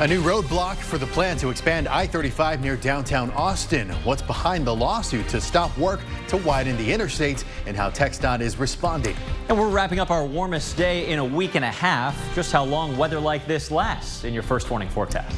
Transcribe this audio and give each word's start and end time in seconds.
A 0.00 0.08
new 0.08 0.20
roadblock 0.22 0.74
for 0.74 0.98
the 0.98 1.06
plan 1.06 1.36
to 1.36 1.50
expand 1.50 1.86
I-35 1.86 2.60
near 2.60 2.74
downtown 2.74 3.30
Austin. 3.30 3.90
What's 4.02 4.22
behind 4.22 4.66
the 4.66 4.74
lawsuit 4.74 5.28
to 5.28 5.40
stop 5.40 5.78
work 5.78 6.00
to 6.26 6.36
widen 6.38 6.76
the 6.76 6.92
interstate 6.92 7.44
and 7.64 7.76
how 7.76 7.90
TxDOT 7.90 8.40
is 8.40 8.56
responding. 8.56 9.14
And 9.48 9.56
we're 9.56 9.68
wrapping 9.68 10.00
up 10.00 10.10
our 10.10 10.26
warmest 10.26 10.76
day 10.76 11.06
in 11.06 11.20
a 11.20 11.24
week 11.24 11.54
and 11.54 11.64
a 11.64 11.70
half. 11.70 12.34
Just 12.34 12.50
how 12.50 12.64
long 12.64 12.96
weather 12.98 13.20
like 13.20 13.46
this 13.46 13.70
lasts 13.70 14.24
in 14.24 14.34
your 14.34 14.42
first 14.42 14.68
warning 14.68 14.88
forecast. 14.88 15.36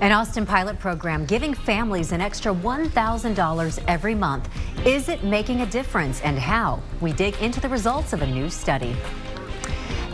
An 0.00 0.12
Austin 0.12 0.46
pilot 0.46 0.78
program 0.78 1.26
giving 1.26 1.52
families 1.52 2.12
an 2.12 2.20
extra 2.20 2.54
$1,000 2.54 3.84
every 3.88 4.14
month. 4.14 4.48
Is 4.86 5.08
it 5.08 5.24
making 5.24 5.62
a 5.62 5.66
difference 5.66 6.20
and 6.20 6.38
how? 6.38 6.80
We 7.00 7.12
dig 7.12 7.34
into 7.42 7.58
the 7.58 7.68
results 7.68 8.12
of 8.12 8.22
a 8.22 8.26
new 8.26 8.50
study. 8.50 8.94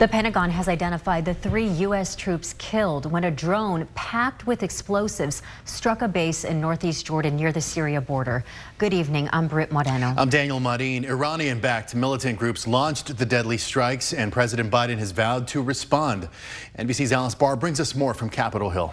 The 0.03 0.09
Pentagon 0.09 0.51
has 0.51 0.67
identified 0.67 1.25
the 1.25 1.33
three 1.33 1.69
U.S. 1.87 2.17
troops 2.17 2.57
killed 2.59 3.09
when 3.09 3.23
a 3.23 3.31
drone 3.31 3.87
packed 3.95 4.49
with 4.49 4.65
explosives 4.65 5.43
struck 5.65 6.03
a 6.03 6.09
base 6.09 6.43
in 6.43 6.61
northeast 6.61 7.07
Jordan 7.07 7.37
near 7.37 7.53
the 7.53 7.61
Syria 7.61 8.01
border. 8.01 8.43
Good 8.79 8.93
evening. 8.93 9.29
I'm 9.33 9.47
Britt 9.47 9.71
Moreno. 9.71 10.13
I'm 10.19 10.29
Daniel 10.29 10.59
Marin. 10.59 11.05
Iranian-backed 11.05 11.95
militant 11.95 12.37
groups 12.37 12.67
launched 12.67 13.17
the 13.17 13.25
deadly 13.25 13.59
strikes, 13.59 14.13
and 14.13 14.33
President 14.33 14.73
Biden 14.73 14.99
has 14.99 15.13
vowed 15.13 15.47
to 15.47 15.63
respond. 15.63 16.29
NBC's 16.77 17.13
Alice 17.13 17.37
Barr 17.37 17.55
brings 17.55 17.79
us 17.79 17.95
more 17.95 18.13
from 18.13 18.29
Capitol 18.29 18.71
Hill. 18.71 18.93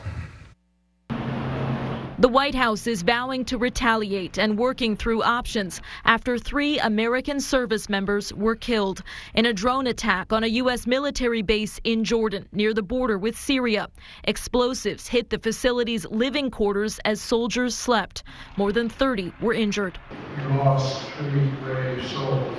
The 2.19 2.27
White 2.27 2.53
House 2.53 2.85
is 2.85 3.01
vowing 3.01 3.45
to 3.45 3.57
retaliate 3.57 4.37
and 4.37 4.57
working 4.57 4.97
through 4.97 5.23
options 5.23 5.81
after 6.03 6.37
three 6.37 6.77
American 6.77 7.39
service 7.39 7.87
members 7.87 8.33
were 8.33 8.57
killed 8.57 9.03
in 9.35 9.45
a 9.45 9.53
drone 9.53 9.87
attack 9.87 10.33
on 10.33 10.43
a 10.43 10.47
U.S. 10.47 10.85
military 10.85 11.41
base 11.41 11.79
in 11.85 12.03
Jordan 12.03 12.45
near 12.51 12.73
the 12.73 12.83
border 12.83 13.17
with 13.17 13.39
Syria. 13.39 13.87
Explosives 14.25 15.07
hit 15.07 15.29
the 15.29 15.39
facility's 15.39 16.05
living 16.07 16.51
quarters 16.51 16.99
as 17.05 17.21
soldiers 17.21 17.73
slept. 17.73 18.23
More 18.57 18.73
than 18.73 18.89
30 18.89 19.31
were 19.39 19.53
injured. 19.53 19.97
We 20.35 20.57
lost 20.57 21.01
three 21.19 21.47
brave 21.63 22.05
souls 22.05 22.53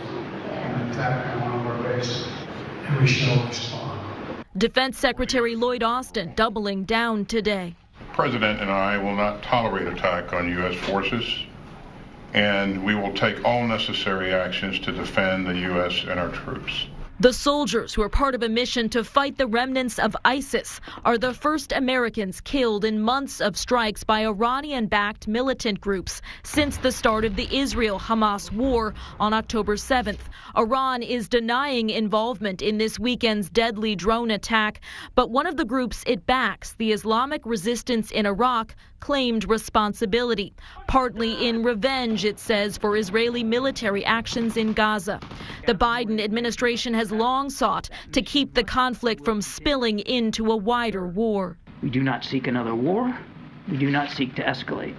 in 0.46 0.56
an 0.56 0.90
attack 0.90 1.36
on 1.36 1.50
one 1.50 1.60
of 1.60 1.66
our 1.66 1.92
bases, 1.92 2.26
and 2.86 2.98
we 2.98 3.06
shall 3.06 3.46
respond. 3.46 4.00
Defense 4.56 4.96
Secretary 4.96 5.54
Lloyd 5.54 5.82
Austin 5.82 6.32
doubling 6.34 6.84
down 6.84 7.26
today. 7.26 7.76
President 8.20 8.60
and 8.60 8.70
I 8.70 8.98
will 8.98 9.16
not 9.16 9.42
tolerate 9.42 9.86
attack 9.88 10.34
on 10.34 10.46
U.S. 10.46 10.74
forces, 10.74 11.24
and 12.34 12.84
we 12.84 12.94
will 12.94 13.14
take 13.14 13.42
all 13.46 13.66
necessary 13.66 14.34
actions 14.34 14.78
to 14.80 14.92
defend 14.92 15.46
the 15.46 15.54
U.S. 15.54 16.04
and 16.06 16.20
our 16.20 16.28
troops. 16.28 16.84
The 17.20 17.34
soldiers 17.34 17.92
who 17.92 18.00
are 18.00 18.08
part 18.08 18.34
of 18.34 18.42
a 18.42 18.48
mission 18.48 18.88
to 18.88 19.04
fight 19.04 19.36
the 19.36 19.46
remnants 19.46 19.98
of 19.98 20.16
ISIS 20.24 20.80
are 21.04 21.18
the 21.18 21.34
first 21.34 21.70
Americans 21.70 22.40
killed 22.40 22.82
in 22.82 23.02
months 23.02 23.42
of 23.42 23.58
strikes 23.58 24.04
by 24.04 24.24
Iranian 24.24 24.86
backed 24.86 25.28
militant 25.28 25.82
groups 25.82 26.22
since 26.44 26.78
the 26.78 26.90
start 26.90 27.26
of 27.26 27.36
the 27.36 27.54
Israel 27.54 28.00
Hamas 28.00 28.50
war 28.50 28.94
on 29.18 29.34
October 29.34 29.76
7th. 29.76 30.30
Iran 30.56 31.02
is 31.02 31.28
denying 31.28 31.90
involvement 31.90 32.62
in 32.62 32.78
this 32.78 32.98
weekend's 32.98 33.50
deadly 33.50 33.94
drone 33.94 34.30
attack, 34.30 34.80
but 35.14 35.28
one 35.28 35.46
of 35.46 35.58
the 35.58 35.66
groups 35.66 36.02
it 36.06 36.24
backs, 36.24 36.72
the 36.78 36.90
Islamic 36.90 37.44
Resistance 37.44 38.10
in 38.10 38.24
Iraq, 38.24 38.74
claimed 39.00 39.48
responsibility, 39.48 40.52
partly 40.86 41.48
in 41.48 41.62
revenge, 41.62 42.24
it 42.24 42.38
says, 42.38 42.78
for 42.78 42.96
Israeli 42.96 43.42
military 43.42 44.04
actions 44.04 44.56
in 44.56 44.72
Gaza. 44.72 45.18
The 45.66 45.74
Biden 45.74 46.20
administration 46.22 46.94
has 46.94 47.10
long 47.10 47.50
sought 47.50 47.90
to 48.12 48.22
keep 48.22 48.54
the 48.54 48.64
conflict 48.64 49.24
from 49.24 49.42
spilling 49.42 49.98
into 50.00 50.52
a 50.52 50.56
wider 50.56 51.06
war. 51.06 51.58
We 51.82 51.90
do 51.90 52.02
not 52.02 52.24
seek 52.24 52.46
another 52.46 52.74
war. 52.74 53.18
We 53.68 53.76
do 53.78 53.90
not 53.90 54.10
seek 54.10 54.34
to 54.36 54.42
escalate. 54.42 54.96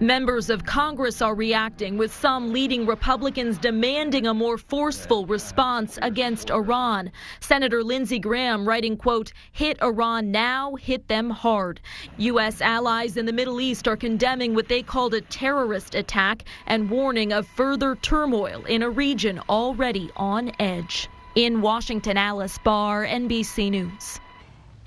Members 0.00 0.48
of 0.48 0.64
Congress 0.64 1.20
are 1.20 1.34
reacting, 1.34 1.98
with 1.98 2.14
some 2.14 2.52
leading 2.52 2.86
Republicans 2.86 3.58
demanding 3.58 4.28
a 4.28 4.32
more 4.34 4.56
forceful 4.56 5.26
response 5.26 5.98
against 6.00 6.52
Iran. 6.52 7.10
Senator 7.40 7.82
Lindsey 7.82 8.20
Graham 8.20 8.68
writing, 8.68 8.96
quote, 8.96 9.32
hit 9.50 9.76
Iran 9.82 10.30
now, 10.30 10.76
hit 10.76 11.08
them 11.08 11.30
hard. 11.30 11.80
U.S. 12.16 12.60
allies 12.60 13.16
in 13.16 13.26
the 13.26 13.32
Middle 13.32 13.60
East 13.60 13.88
are 13.88 13.96
condemning 13.96 14.54
what 14.54 14.68
they 14.68 14.84
called 14.84 15.14
a 15.14 15.20
terrorist 15.20 15.96
attack 15.96 16.44
and 16.68 16.88
warning 16.88 17.32
of 17.32 17.48
further 17.48 17.96
turmoil 17.96 18.64
in 18.66 18.84
a 18.84 18.90
region 18.90 19.40
already 19.48 20.12
on 20.14 20.52
edge. 20.60 21.08
In 21.34 21.60
Washington, 21.60 22.16
Alice 22.16 22.56
Barr, 22.58 23.04
NBC 23.04 23.68
News. 23.72 24.20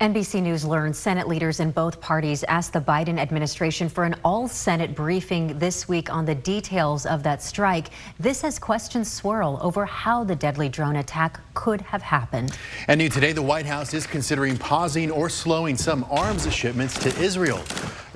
NBC 0.02 0.42
News 0.42 0.64
learned 0.64 0.96
Senate 0.96 1.28
leaders 1.28 1.60
in 1.60 1.70
both 1.70 2.00
parties 2.00 2.42
asked 2.48 2.72
the 2.72 2.80
Biden 2.80 3.20
administration 3.20 3.88
for 3.88 4.02
an 4.02 4.16
all 4.24 4.48
Senate 4.48 4.96
briefing 4.96 5.56
this 5.60 5.86
week 5.86 6.12
on 6.12 6.24
the 6.24 6.34
details 6.34 7.06
of 7.06 7.22
that 7.22 7.40
strike. 7.40 7.90
This 8.18 8.42
has 8.42 8.58
questions 8.58 9.08
swirl 9.08 9.60
over 9.62 9.86
how 9.86 10.24
the 10.24 10.34
deadly 10.34 10.68
drone 10.68 10.96
attack 10.96 11.38
could 11.54 11.80
have 11.82 12.02
happened. 12.02 12.58
And 12.88 12.98
new 12.98 13.08
today, 13.08 13.30
the 13.30 13.42
White 13.42 13.64
House 13.64 13.94
is 13.94 14.04
considering 14.04 14.58
pausing 14.58 15.08
or 15.08 15.28
slowing 15.28 15.76
some 15.76 16.04
arms 16.10 16.52
shipments 16.52 16.98
to 16.98 17.16
Israel. 17.22 17.62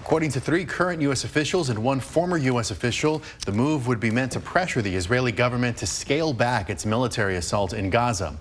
According 0.00 0.32
to 0.32 0.40
three 0.40 0.64
current 0.64 1.00
U.S. 1.02 1.22
officials 1.22 1.68
and 1.68 1.78
one 1.78 2.00
former 2.00 2.36
U.S. 2.36 2.72
official, 2.72 3.22
the 3.44 3.52
move 3.52 3.86
would 3.86 4.00
be 4.00 4.10
meant 4.10 4.32
to 4.32 4.40
pressure 4.40 4.82
the 4.82 4.96
Israeli 4.96 5.30
government 5.30 5.76
to 5.76 5.86
scale 5.86 6.32
back 6.32 6.68
its 6.68 6.84
military 6.84 7.36
assault 7.36 7.72
in 7.72 7.90
Gaza. 7.90 8.36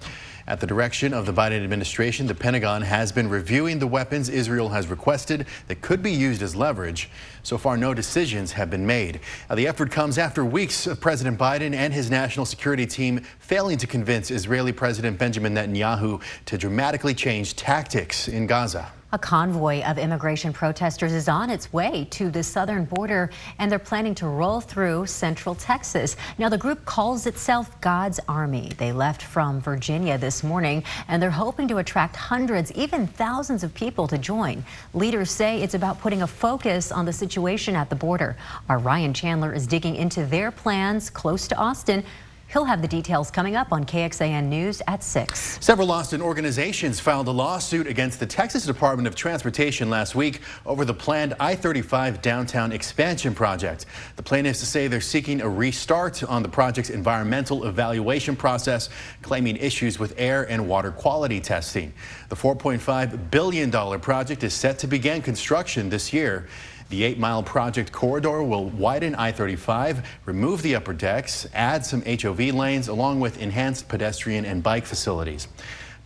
At 0.48 0.60
the 0.60 0.68
direction 0.68 1.12
of 1.12 1.26
the 1.26 1.34
Biden 1.34 1.64
administration, 1.64 2.28
the 2.28 2.36
Pentagon 2.36 2.84
has 2.84 3.12
been 3.12 3.30
reviewing 3.30 3.80
the 3.80 3.88
weapons 3.88 4.30
Israel 4.30 4.70
has 4.70 4.88
requested 4.88 5.48
that 5.68 5.82
could 5.82 6.04
be 6.04 6.12
used 6.12 6.44
as 6.44 6.56
leverage. 6.56 7.10
So 7.42 7.58
far, 7.58 7.78
no 7.78 7.96
decisions 7.96 8.52
have 8.52 8.70
been 8.70 8.86
made. 8.86 9.22
Now, 9.50 9.56
the 9.56 9.66
effort 9.66 9.90
comes 9.90 10.20
after 10.20 10.46
weeks 10.46 10.86
of 10.86 11.02
President 11.02 11.40
Biden 11.40 11.74
and 11.74 11.92
his 11.92 12.12
national 12.12 12.46
security 12.46 12.86
team 12.86 13.22
failing 13.40 13.80
to 13.80 13.88
convince 13.88 14.30
Israeli 14.30 14.72
President 14.72 15.18
Benjamin 15.18 15.56
Netanyahu 15.56 16.22
to 16.46 16.58
dramatically 16.60 17.16
change 17.16 17.56
tactics 17.56 18.28
in 18.28 18.46
Gaza. 18.46 18.92
A 19.12 19.20
convoy 19.20 19.84
of 19.84 20.00
immigration 20.00 20.52
protesters 20.52 21.14
is 21.14 21.30
on 21.30 21.52
its 21.52 21.72
way 21.72 22.08
to 22.10 22.32
the 22.32 22.42
southern 22.42 22.86
border, 22.86 23.30
and 23.60 23.72
they're 23.72 23.78
planning 23.78 24.16
to 24.16 24.28
roll 24.28 24.60
through 24.60 25.06
central 25.06 25.54
Texas. 25.54 26.18
Now, 26.40 26.50
the 26.50 26.58
group 26.58 26.84
calls 26.86 27.28
itself 27.28 27.80
God's 27.82 28.20
Army. 28.28 28.72
They 28.78 28.92
left 28.92 29.22
from 29.22 29.62
Virginia 29.62 30.18
this 30.18 30.44
morning, 30.44 30.84
and 31.08 31.22
they're 31.22 31.30
hoping 31.30 31.68
to 31.68 31.78
attract 31.78 32.16
hundreds, 32.16 32.72
even 32.72 33.06
thousands 33.06 33.64
of 33.64 33.74
people 33.76 34.08
to 34.08 34.18
join. 34.18 34.66
Leaders 34.96 35.30
say 35.30 35.62
it's 35.62 35.76
about 35.76 36.02
putting 36.02 36.24
a 36.24 36.28
focus 36.28 36.92
on 36.92 37.06
the 37.06 37.14
situation 37.14 37.76
at 37.76 37.92
the 37.92 37.96
border. 37.96 38.36
Our 38.70 38.80
Ryan 38.80 39.14
Chandler 39.14 39.54
is 39.54 39.68
digging 39.68 39.96
into 39.96 40.26
their 40.26 40.50
plans 40.50 41.12
close 41.12 41.48
to 41.50 41.56
Austin 41.58 42.04
He'll 42.48 42.66
have 42.66 42.82
the 42.82 42.88
details 42.88 43.32
coming 43.32 43.56
up 43.56 43.74
on 43.74 43.86
KXAN 43.86 44.46
News 44.46 44.82
at 44.88 45.04
6. 45.04 45.58
Several 45.60 45.92
Austin 45.92 46.22
organizations 46.22 47.00
filed 47.00 47.28
a 47.28 47.32
lawsuit 47.32 47.88
against 47.88 48.20
the 48.20 48.26
Texas 48.26 48.66
Department 48.66 49.08
of 49.08 49.16
Transportation 49.16 49.90
last 49.90 50.16
week 50.16 50.42
over 50.66 50.86
the 50.86 50.94
planned 50.94 51.34
I-35 51.40 52.22
downtown 52.22 52.72
expansion 52.72 53.34
project. 53.34 53.88
The 54.16 54.24
plaintiffs 54.24 54.60
say 54.60 54.88
they're 54.88 55.02
seeking 55.02 55.42
a 55.42 55.50
restart 55.50 56.24
on 56.24 56.44
the 56.44 56.50
project's 56.50 56.92
environmental 56.92 57.66
evaluation 57.66 58.36
process, 58.36 58.90
claiming 59.22 59.58
issues 59.58 59.98
with 60.00 60.14
air 60.16 60.50
and 60.50 60.68
water 60.68 60.92
quality 60.92 61.42
testing. 61.42 61.92
The 62.30 62.36
$4.5 62.36 63.32
billion 63.32 64.00
project 64.00 64.44
is 64.44 64.54
set 64.54 64.80
to 64.80 64.88
begin 64.88 65.22
construction 65.22 65.90
this 65.90 66.14
year. 66.14 66.48
The 66.96 67.04
eight 67.04 67.20
mile 67.20 67.44
project 67.44 67.92
corridor 67.92 68.42
will 68.42 68.70
widen 68.70 69.16
I 69.16 69.34
35, 69.34 70.08
remove 70.24 70.62
the 70.62 70.76
upper 70.76 70.94
decks, 70.94 71.46
add 71.54 71.86
some 71.86 72.02
HOV 72.04 72.40
lanes, 72.54 72.88
along 72.88 73.20
with 73.20 73.42
enhanced 73.42 73.90
pedestrian 73.90 74.46
and 74.46 74.64
bike 74.64 74.86
facilities. 74.86 75.50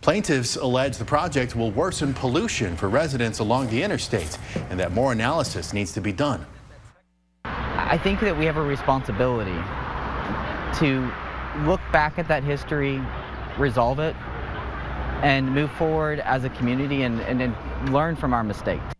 Plaintiffs 0.00 0.56
allege 0.56 0.96
the 0.96 1.04
project 1.04 1.54
will 1.54 1.70
worsen 1.70 2.12
pollution 2.12 2.74
for 2.74 2.88
residents 2.88 3.38
along 3.38 3.68
the 3.68 3.80
interstate 3.80 4.36
and 4.68 4.80
that 4.80 4.90
more 4.90 5.12
analysis 5.12 5.72
needs 5.72 5.92
to 5.92 6.00
be 6.00 6.10
done. 6.10 6.44
I 7.44 7.96
think 7.96 8.18
that 8.18 8.36
we 8.36 8.44
have 8.46 8.56
a 8.56 8.62
responsibility 8.62 9.60
to 10.80 11.08
look 11.70 11.80
back 11.92 12.18
at 12.18 12.26
that 12.26 12.42
history, 12.42 13.00
resolve 13.58 14.00
it, 14.00 14.16
and 15.22 15.54
move 15.54 15.70
forward 15.70 16.18
as 16.18 16.42
a 16.42 16.48
community 16.48 17.02
and, 17.02 17.20
and, 17.20 17.40
and 17.40 17.92
learn 17.92 18.16
from 18.16 18.34
our 18.34 18.42
mistakes. 18.42 18.92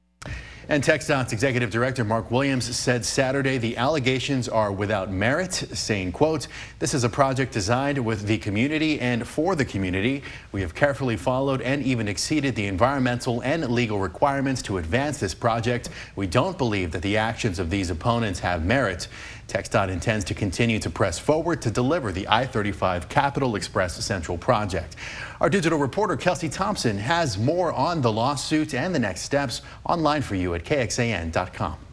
And 0.69 0.85
TxDOT's 0.85 1.33
executive 1.33 1.71
director 1.71 2.05
Mark 2.05 2.31
Williams 2.31 2.77
said 2.77 3.05
Saturday 3.05 3.59
the 3.59 3.77
allegations 3.77 4.49
are 4.49 4.71
without 4.71 5.11
merit, 5.11 5.53
saying, 5.53 6.13
quote, 6.13 6.47
this 6.79 6.95
is 6.95 7.03
a 7.03 7.09
project 7.09 7.53
designed 7.53 7.99
with 8.05 8.27
the 8.27 8.39
community 8.39 9.01
and 9.01 9.27
for 9.27 9.57
the 9.57 9.65
community. 9.65 10.23
We 10.53 10.61
have 10.61 10.75
carefully 10.75 11.17
followed 11.17 11.61
and 11.61 11.83
even 11.83 12.07
exceeded 12.07 12.55
the 12.55 12.67
environmental 12.67 13.41
and 13.41 13.69
legal 13.69 13.99
requirements 13.99 14.63
to 14.63 14.79
advance 14.79 15.19
this 15.19 15.35
project. 15.35 15.89
We 16.15 16.27
don't 16.27 16.57
believe 16.57 16.93
that 16.93 17.03
the 17.03 17.17
actions 17.17 17.59
of 17.59 17.71
these 17.71 17.91
opponents 17.91 18.41
have 18.41 18.65
merit. 18.65 19.09
TxDOT 19.51 19.91
intends 19.91 20.25
to 20.27 20.35
continue 20.35 20.79
to 20.79 20.89
press 20.89 21.19
forward 21.19 21.61
to 21.63 21.71
deliver 21.71 22.13
the 22.13 22.29
I-35 22.29 23.09
Capital 23.09 23.57
Express 23.57 24.03
Central 24.05 24.39
project. 24.39 24.95
Our 25.41 25.51
digital 25.51 25.79
reporter 25.79 26.17
Kelsey 26.17 26.49
Thompson 26.49 26.97
has 26.99 27.37
more 27.37 27.73
on 27.73 28.01
the 28.01 28.13
lawsuit 28.13 28.75
and 28.75 28.95
the 28.95 29.01
next 29.01 29.23
steps 29.23 29.63
online 29.85 30.23
for 30.23 30.37
you 30.37 30.55
at 30.55 30.65
KXAN.com. 30.65 31.90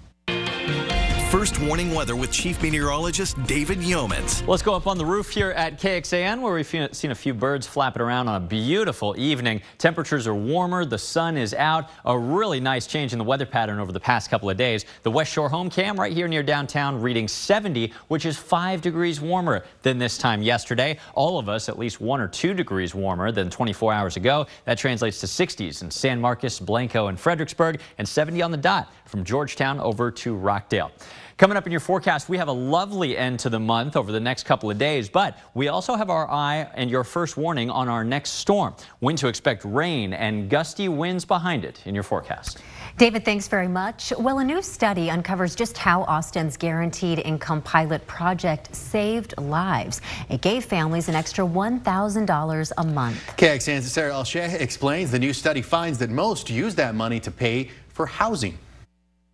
First 1.30 1.60
warning 1.60 1.94
weather 1.94 2.16
with 2.16 2.32
Chief 2.32 2.62
Meteorologist 2.62 3.44
David 3.44 3.80
Yeomans. 3.80 4.48
Let's 4.48 4.64
go 4.64 4.74
up 4.74 4.88
on 4.88 4.98
the 4.98 5.06
roof 5.06 5.30
here 5.30 5.52
at 5.52 5.78
KXAN 5.78 6.40
where 6.40 6.54
we've 6.54 6.96
seen 6.96 7.12
a 7.12 7.16
few 7.16 7.34
birds 7.34 7.68
flapping 7.68 8.02
around 8.02 8.30
on 8.30 8.42
a 8.42 8.46
beautiful 8.46 9.14
evening. 9.18 9.62
Temperatures 9.78 10.26
are 10.26 10.34
warmer, 10.34 10.86
the 10.86 10.98
sun 10.98 11.36
is 11.36 11.54
out. 11.54 11.90
A 12.06 12.18
really 12.18 12.62
nice 12.62 12.88
change 12.88 13.12
in 13.12 13.20
the 13.20 13.26
weather 13.26 13.46
pattern 13.46 13.78
over 13.78 13.92
the 13.92 14.00
past 14.00 14.30
couple 14.30 14.50
of 14.50 14.56
days. 14.56 14.86
The 15.04 15.12
West 15.12 15.34
Shore 15.34 15.50
home 15.50 15.70
cam 15.70 16.00
right 16.00 16.14
here 16.14 16.30
near 16.30 16.44
downtown 16.44 17.02
reading 17.02 17.28
70, 17.28 17.92
which 18.08 18.26
is 18.26 18.38
5 18.38 18.80
degrees 18.80 19.20
warmer 19.20 19.66
than 19.82 19.98
this 19.98 20.18
time 20.18 20.42
yesterday. 20.42 20.98
All 21.14 21.38
of 21.38 21.50
us 21.50 21.68
at 21.68 21.78
least 21.78 22.00
1 22.00 22.22
or 22.22 22.30
2 22.30 22.54
degrees 22.54 22.96
warmer 22.96 23.34
than 23.34 23.50
24 23.50 23.92
hours 23.92 24.16
ago. 24.16 24.48
That 24.64 24.78
translates 24.78 25.20
to 25.20 25.26
60s 25.26 25.82
in 25.82 25.92
San 25.92 26.22
Marcos, 26.22 26.58
Blanco, 26.58 27.08
and 27.08 27.20
Fredericksburg, 27.20 27.82
and 27.98 28.08
70 28.08 28.42
on 28.42 28.52
the 28.52 28.58
dot 28.58 28.94
from 29.04 29.26
Georgetown 29.26 29.82
over 29.82 30.10
to 30.10 30.34
Rockdale. 30.34 30.90
Coming 31.38 31.58
up 31.58 31.66
in 31.66 31.72
your 31.72 31.80
forecast, 31.80 32.30
we 32.30 32.38
have 32.38 32.48
a 32.48 32.52
lovely 32.52 33.18
end 33.18 33.40
to 33.42 33.50
the 33.50 33.60
month 33.60 33.96
over 33.96 34.12
the 34.12 34.20
next 34.20 34.44
couple 34.44 34.72
of 34.72 34.78
days, 34.78 35.10
but 35.10 35.38
we 35.54 35.68
also 35.68 35.96
have 35.96 36.10
our 36.10 36.30
eye 36.30 36.68
and 36.74 36.90
your 36.90 37.04
first 37.04 37.38
warning 37.38 37.70
on 37.70 37.88
our 37.90 38.04
next 38.04 38.32
storm. 38.32 38.76
When 39.00 39.16
to 39.18 39.28
expect 39.28 39.64
rain 39.66 40.14
and 40.14 40.50
gusty 40.50 40.90
winds 40.90 41.26
behind 41.26 41.66
it 41.66 41.82
in 41.86 41.94
your 41.94 42.04
forecast. 42.04 42.60
David, 42.98 43.24
thanks 43.24 43.48
very 43.48 43.68
much. 43.68 44.12
Well, 44.18 44.40
a 44.40 44.44
new 44.44 44.62
study 44.64 45.12
uncovers 45.12 45.56
just 45.56 45.78
how 45.78 46.02
Austin's 46.04 46.58
Guaranteed 46.58 47.20
Income 47.20 47.62
Pilot 47.62 48.06
project 48.08 48.76
saved 48.76 49.36
lives. 49.38 50.02
It 50.30 50.42
gave 50.42 50.66
families 50.66 51.08
an 51.08 51.14
extra 51.14 51.46
$1,000 51.46 52.72
a 52.78 52.84
month. 52.84 53.38
KXAN's 53.38 53.92
Sarah 53.92 54.14
Alsheh 54.14 54.60
explains 54.60 55.12
the 55.12 55.20
new 55.20 55.34
study 55.34 55.62
finds 55.62 56.00
that 56.00 56.10
most 56.10 56.50
use 56.50 56.74
that 56.76 56.96
money 56.96 57.20
to 57.20 57.30
pay 57.30 57.70
for 57.90 58.08
housing. 58.08 58.58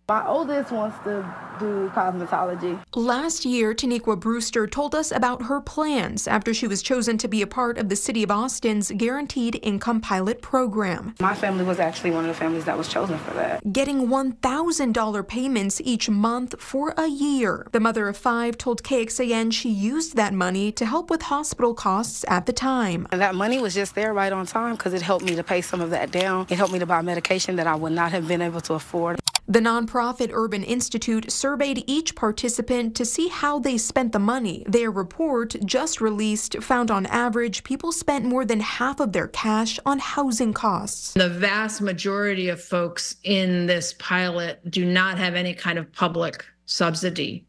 My 0.08 0.26
oldest 0.26 0.70
wants 0.70 0.98
to 1.04 1.22
do 1.58 1.88
cosmetology. 1.90 2.78
Last 2.94 3.44
year, 3.44 3.74
Taniqua 3.74 4.18
Brewster 4.18 4.66
told 4.66 4.94
us 4.94 5.12
about 5.12 5.42
her 5.42 5.60
plans 5.60 6.26
after 6.26 6.54
she 6.54 6.66
was 6.66 6.82
chosen 6.82 7.18
to 7.18 7.28
be 7.28 7.42
a 7.42 7.46
part 7.46 7.78
of 7.78 7.88
the 7.88 7.96
City 7.96 8.22
of 8.22 8.30
Austin's 8.30 8.90
Guaranteed 8.90 9.58
Income 9.62 10.00
Pilot 10.00 10.42
program. 10.42 11.14
My 11.20 11.34
family 11.34 11.64
was 11.64 11.78
actually 11.78 12.10
one 12.10 12.24
of 12.24 12.28
the 12.28 12.34
families 12.34 12.64
that 12.64 12.76
was 12.76 12.88
chosen 12.88 13.18
for 13.18 13.34
that. 13.34 13.72
Getting 13.72 14.08
$1,000 14.08 15.28
payments 15.28 15.80
each 15.84 16.08
month 16.08 16.60
for 16.60 16.94
a 16.96 17.08
year. 17.08 17.66
The 17.72 17.80
mother 17.80 18.08
of 18.08 18.16
five 18.16 18.58
told 18.58 18.82
KXAN 18.82 19.52
she 19.52 19.70
used 19.70 20.16
that 20.16 20.32
money 20.32 20.72
to 20.72 20.86
help 20.86 21.10
with 21.10 21.22
hospital 21.22 21.74
costs 21.74 22.24
at 22.28 22.46
the 22.46 22.52
time. 22.52 23.06
And 23.12 23.20
that 23.20 23.34
money 23.34 23.58
was 23.58 23.74
just 23.74 23.94
there 23.94 24.12
right 24.12 24.32
on 24.32 24.46
time 24.46 24.76
because 24.76 24.94
it 24.94 25.02
helped 25.02 25.24
me 25.24 25.34
to 25.36 25.44
pay 25.44 25.60
some 25.60 25.80
of 25.80 25.90
that 25.90 26.10
down. 26.10 26.46
It 26.48 26.56
helped 26.56 26.72
me 26.72 26.78
to 26.78 26.86
buy 26.86 27.02
medication 27.02 27.56
that 27.56 27.66
I 27.66 27.74
would 27.74 27.92
not 27.92 28.12
have 28.12 28.28
been 28.28 28.42
able 28.42 28.60
to 28.62 28.74
afford. 28.74 29.20
The 29.46 29.60
nonprofit 29.60 30.30
Urban 30.32 30.64
Institute 30.64 31.30
surveyed 31.44 31.84
each 31.86 32.14
participant 32.14 32.96
to 32.96 33.04
see 33.04 33.28
how 33.28 33.58
they 33.58 33.76
spent 33.76 34.12
the 34.12 34.18
money. 34.18 34.64
Their 34.66 34.90
report, 34.90 35.54
just 35.66 36.00
released, 36.00 36.62
found 36.62 36.90
on 36.90 37.04
average 37.04 37.64
people 37.64 37.92
spent 37.92 38.24
more 38.24 38.46
than 38.46 38.60
half 38.60 38.98
of 38.98 39.12
their 39.12 39.28
cash 39.28 39.78
on 39.84 39.98
housing 39.98 40.54
costs. 40.54 41.12
The 41.12 41.28
vast 41.28 41.82
majority 41.82 42.48
of 42.48 42.62
folks 42.62 43.16
in 43.24 43.66
this 43.66 43.94
pilot 43.98 44.58
do 44.70 44.86
not 44.86 45.18
have 45.18 45.34
any 45.34 45.52
kind 45.52 45.78
of 45.78 45.92
public 45.92 46.46
subsidy 46.64 47.44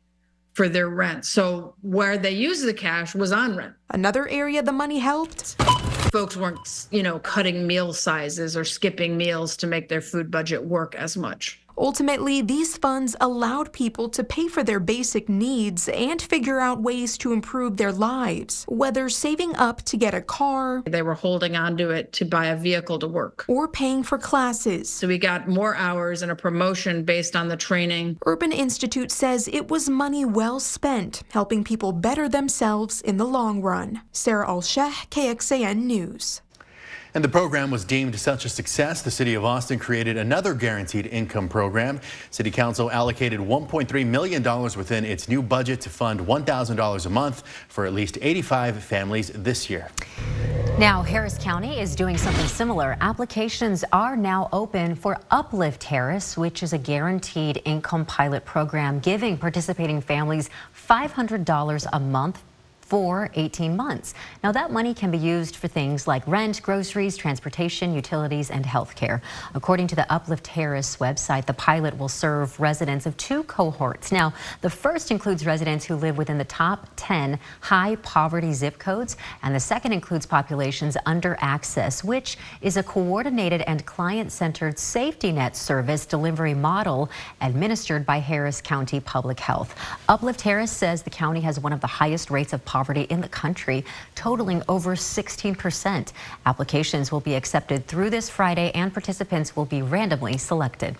for 0.56 0.68
their 0.68 0.90
rent. 0.90 1.24
So 1.24 1.76
where 1.82 2.18
they 2.18 2.32
used 2.32 2.68
the 2.68 2.74
cash 2.74 3.16
was 3.16 3.32
on 3.32 3.56
rent. 3.56 3.76
Another 3.92 4.28
area 4.28 4.62
the 4.62 4.74
money 4.74 5.00
helped 5.00 5.56
folks 6.12 6.38
weren't, 6.38 6.88
you 6.92 7.04
know, 7.04 7.20
cutting 7.20 7.68
meal 7.68 7.92
sizes 7.92 8.56
or 8.56 8.64
skipping 8.64 9.18
meals 9.18 9.58
to 9.58 9.68
make 9.68 9.90
their 9.90 10.00
food 10.00 10.32
budget 10.32 10.64
work 10.64 10.96
as 10.96 11.18
much. 11.18 11.62
Ultimately, 11.78 12.42
these 12.42 12.78
funds 12.78 13.16
allowed 13.20 13.74
people 13.74 14.08
to 14.10 14.24
pay 14.24 14.48
for 14.48 14.64
their 14.64 14.80
basic 14.80 15.28
needs 15.28 15.90
and 15.90 16.22
figure 16.22 16.60
out 16.60 16.82
ways 16.82 17.18
to 17.18 17.34
improve 17.34 17.78
their 17.78 17.92
lives, 17.92 18.66
whether 18.68 19.10
saving 19.10 19.56
up 19.56 19.82
to 19.84 19.98
get 19.98 20.14
a 20.14 20.22
car, 20.22 20.84
they 20.86 21.02
were 21.02 21.14
holding 21.14 21.56
on 21.56 21.76
to 21.78 21.90
it 21.90 22.14
to 22.14 22.26
buy 22.26 22.48
a 22.48 22.56
vehicle 22.56 23.00
to 23.00 23.08
work, 23.08 23.46
or 23.48 23.68
paying 23.68 24.04
for 24.04 24.18
classes. 24.18 24.90
So 24.90 25.08
we 25.08 25.18
got 25.18 25.48
more 25.48 25.76
hours 25.76 26.22
and 26.22 26.32
a 26.32 26.36
promotion 26.36 27.04
based 27.04 27.36
on 27.36 27.48
the 27.48 27.58
training. 27.58 28.18
Urban 28.26 28.52
Institute 28.52 29.12
says 29.12 29.50
it 29.50 29.70
was 29.70 29.90
money 29.90 30.24
well 30.24 30.60
spent, 30.60 31.24
helping 31.32 31.64
people 31.64 31.92
better 31.92 32.30
themselves 32.30 33.02
in 33.02 33.18
the 33.18 33.26
long 33.26 33.62
run. 33.62 34.02
Sarah 34.12 34.48
Alsheh, 34.48 35.10
KXAN 35.10 35.84
News. 35.84 36.42
And 37.16 37.24
the 37.24 37.30
program 37.30 37.72
was 37.72 37.86
deemed 37.86 38.20
such 38.20 38.44
a 38.44 38.50
success, 38.50 39.02
the 39.02 39.10
city 39.10 39.36
of 39.36 39.46
Austin 39.46 39.80
created 39.80 40.18
another 40.18 40.54
guaranteed 40.54 41.06
income 41.06 41.48
program. 41.48 42.02
City 42.30 42.52
Council 42.52 42.92
allocated 42.92 43.40
$1.3 43.40 44.06
million 44.06 44.44
within 44.78 45.06
its 45.06 45.30
new 45.30 45.42
budget 45.42 45.80
to 45.82 45.90
fund 45.90 46.20
$1,000 46.20 47.06
a 47.06 47.10
month 47.10 47.44
for 47.70 47.86
at 47.86 47.94
least 47.94 48.18
85 48.22 48.84
families 48.84 49.30
this 49.30 49.70
year. 49.70 49.88
Now, 50.78 51.04
Harris 51.04 51.38
County 51.38 51.80
is 51.80 51.96
doing 51.96 52.18
something 52.18 52.48
similar. 52.48 52.98
Applications 53.00 53.86
are 53.94 54.18
now 54.18 54.50
open 54.52 54.94
for 54.94 55.18
Uplift 55.32 55.86
Harris, 55.86 56.38
which 56.38 56.64
is 56.64 56.74
a 56.74 56.78
guaranteed 56.78 57.62
income 57.64 58.04
pilot 58.04 58.44
program 58.44 59.00
giving 59.00 59.38
participating 59.38 60.02
families 60.02 60.50
$500 60.76 61.88
a 61.94 62.00
month 62.02 62.44
for 62.86 63.32
18 63.34 63.76
months. 63.76 64.14
Now 64.44 64.52
that 64.52 64.72
money 64.72 64.94
can 64.94 65.10
be 65.10 65.18
used 65.18 65.56
for 65.56 65.68
things 65.68 66.08
like 66.08 66.26
rent, 66.28 66.62
groceries, 66.62 67.18
transportation, 67.18 67.96
utilities, 67.96 68.52
and 68.52 68.64
health 68.64 68.96
care. 68.96 69.24
According 69.56 69.88
to 69.88 69.96
the 69.96 70.12
Uplift 70.14 70.46
Harris 70.46 70.98
website, 70.98 71.48
the 71.48 71.54
pilot 71.54 71.98
will 71.98 72.10
serve 72.10 72.60
residents 72.60 73.08
of 73.08 73.18
two 73.18 73.44
cohorts. 73.44 74.12
Now, 74.12 74.34
the 74.62 74.70
first 74.70 75.10
includes 75.10 75.48
residents 75.48 75.84
who 75.84 75.96
live 75.96 76.18
within 76.18 76.38
the 76.38 76.46
top 76.46 76.88
10 76.96 77.40
high 77.62 77.96
poverty 77.98 78.54
zip 78.54 78.78
codes, 78.78 79.18
and 79.42 79.56
the 79.56 79.60
second 79.60 79.92
includes 79.92 80.28
populations 80.28 80.96
under 81.08 81.36
access, 81.42 82.04
which 82.04 82.38
is 82.62 82.78
a 82.78 82.84
coordinated 82.84 83.62
and 83.62 83.84
client-centered 83.88 84.78
safety 84.78 85.32
net 85.32 85.58
service 85.58 86.06
delivery 86.06 86.54
model 86.54 87.10
administered 87.42 88.06
by 88.06 88.20
Harris 88.20 88.62
County 88.62 89.00
Public 89.00 89.40
Health. 89.40 89.74
Uplift 90.08 90.42
Harris 90.42 90.72
says 90.72 91.02
the 91.02 91.10
county 91.10 91.42
has 91.42 91.60
one 91.60 91.74
of 91.74 91.82
the 91.82 91.88
highest 91.88 92.30
rates 92.30 92.54
of 92.54 92.64
poverty 92.64 92.75
in 93.10 93.22
the 93.22 93.30
country, 93.30 93.86
totaling 94.16 94.62
over 94.68 94.96
16%. 94.96 96.12
Applications 96.46 97.12
will 97.12 97.22
be 97.22 97.36
accepted 97.36 97.88
through 97.88 98.10
this 98.10 98.30
Friday, 98.30 98.72
and 98.72 98.92
participants 98.92 99.56
will 99.56 99.66
be 99.66 99.82
randomly 99.82 100.38
selected. 100.38 100.96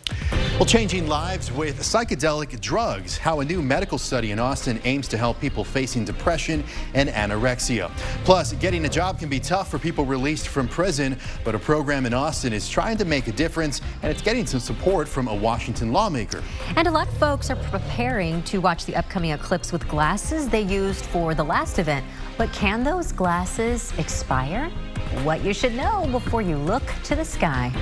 Well, 0.56 0.66
changing 0.66 1.08
lives 1.08 1.52
with 1.52 1.82
psychedelic 1.82 2.62
drugs, 2.62 3.18
how 3.18 3.42
a 3.42 3.46
new 3.46 3.62
medical 3.62 3.98
study 3.98 4.32
in 4.32 4.40
Austin 4.40 4.80
aims 4.86 5.06
to 5.10 5.18
help 5.18 5.38
people 5.42 5.66
facing 5.66 6.06
depression 6.06 6.64
and 6.94 7.10
anorexia. 7.10 7.92
Plus, 8.24 8.54
getting 8.54 8.86
a 8.86 8.90
job 8.90 9.20
can 9.20 9.28
be 9.28 9.38
tough 9.38 9.70
for 9.70 9.78
people 9.78 10.06
released 10.06 10.48
from 10.48 10.70
prison, 10.70 11.18
but 11.44 11.56
a 11.56 11.60
program 11.60 12.06
in 12.06 12.14
Austin 12.14 12.54
is 12.54 12.70
trying 12.70 12.96
to 12.96 13.04
make 13.04 13.28
a 13.28 13.34
difference, 13.34 13.82
and 14.02 14.10
it's 14.10 14.22
getting 14.22 14.46
some 14.46 14.62
support 14.62 15.10
from 15.10 15.28
a 15.28 15.36
Washington 15.36 15.92
lawmaker. 15.92 16.42
And 16.78 16.88
a 16.88 16.92
lot 16.92 17.10
of 17.10 17.18
folks 17.18 17.50
are 17.50 17.58
preparing 17.58 18.42
to 18.44 18.60
watch 18.60 18.86
the 18.86 18.96
upcoming 18.96 19.32
eclipse 19.32 19.74
with 19.74 19.86
glasses 19.90 20.48
they 20.48 20.62
used 20.62 21.06
for 21.08 21.36
the 21.36 21.44
last 21.44 21.80
event. 21.80 22.06
But 22.38 22.54
can 22.54 22.82
those 22.82 23.12
glasses 23.12 23.92
expire? 23.98 24.70
What 25.24 25.44
you 25.44 25.54
should 25.54 25.76
know 25.76 26.08
before 26.14 26.42
you 26.42 26.56
look 26.56 26.84
to 27.04 27.14
the 27.14 27.26
sky. 27.26 27.74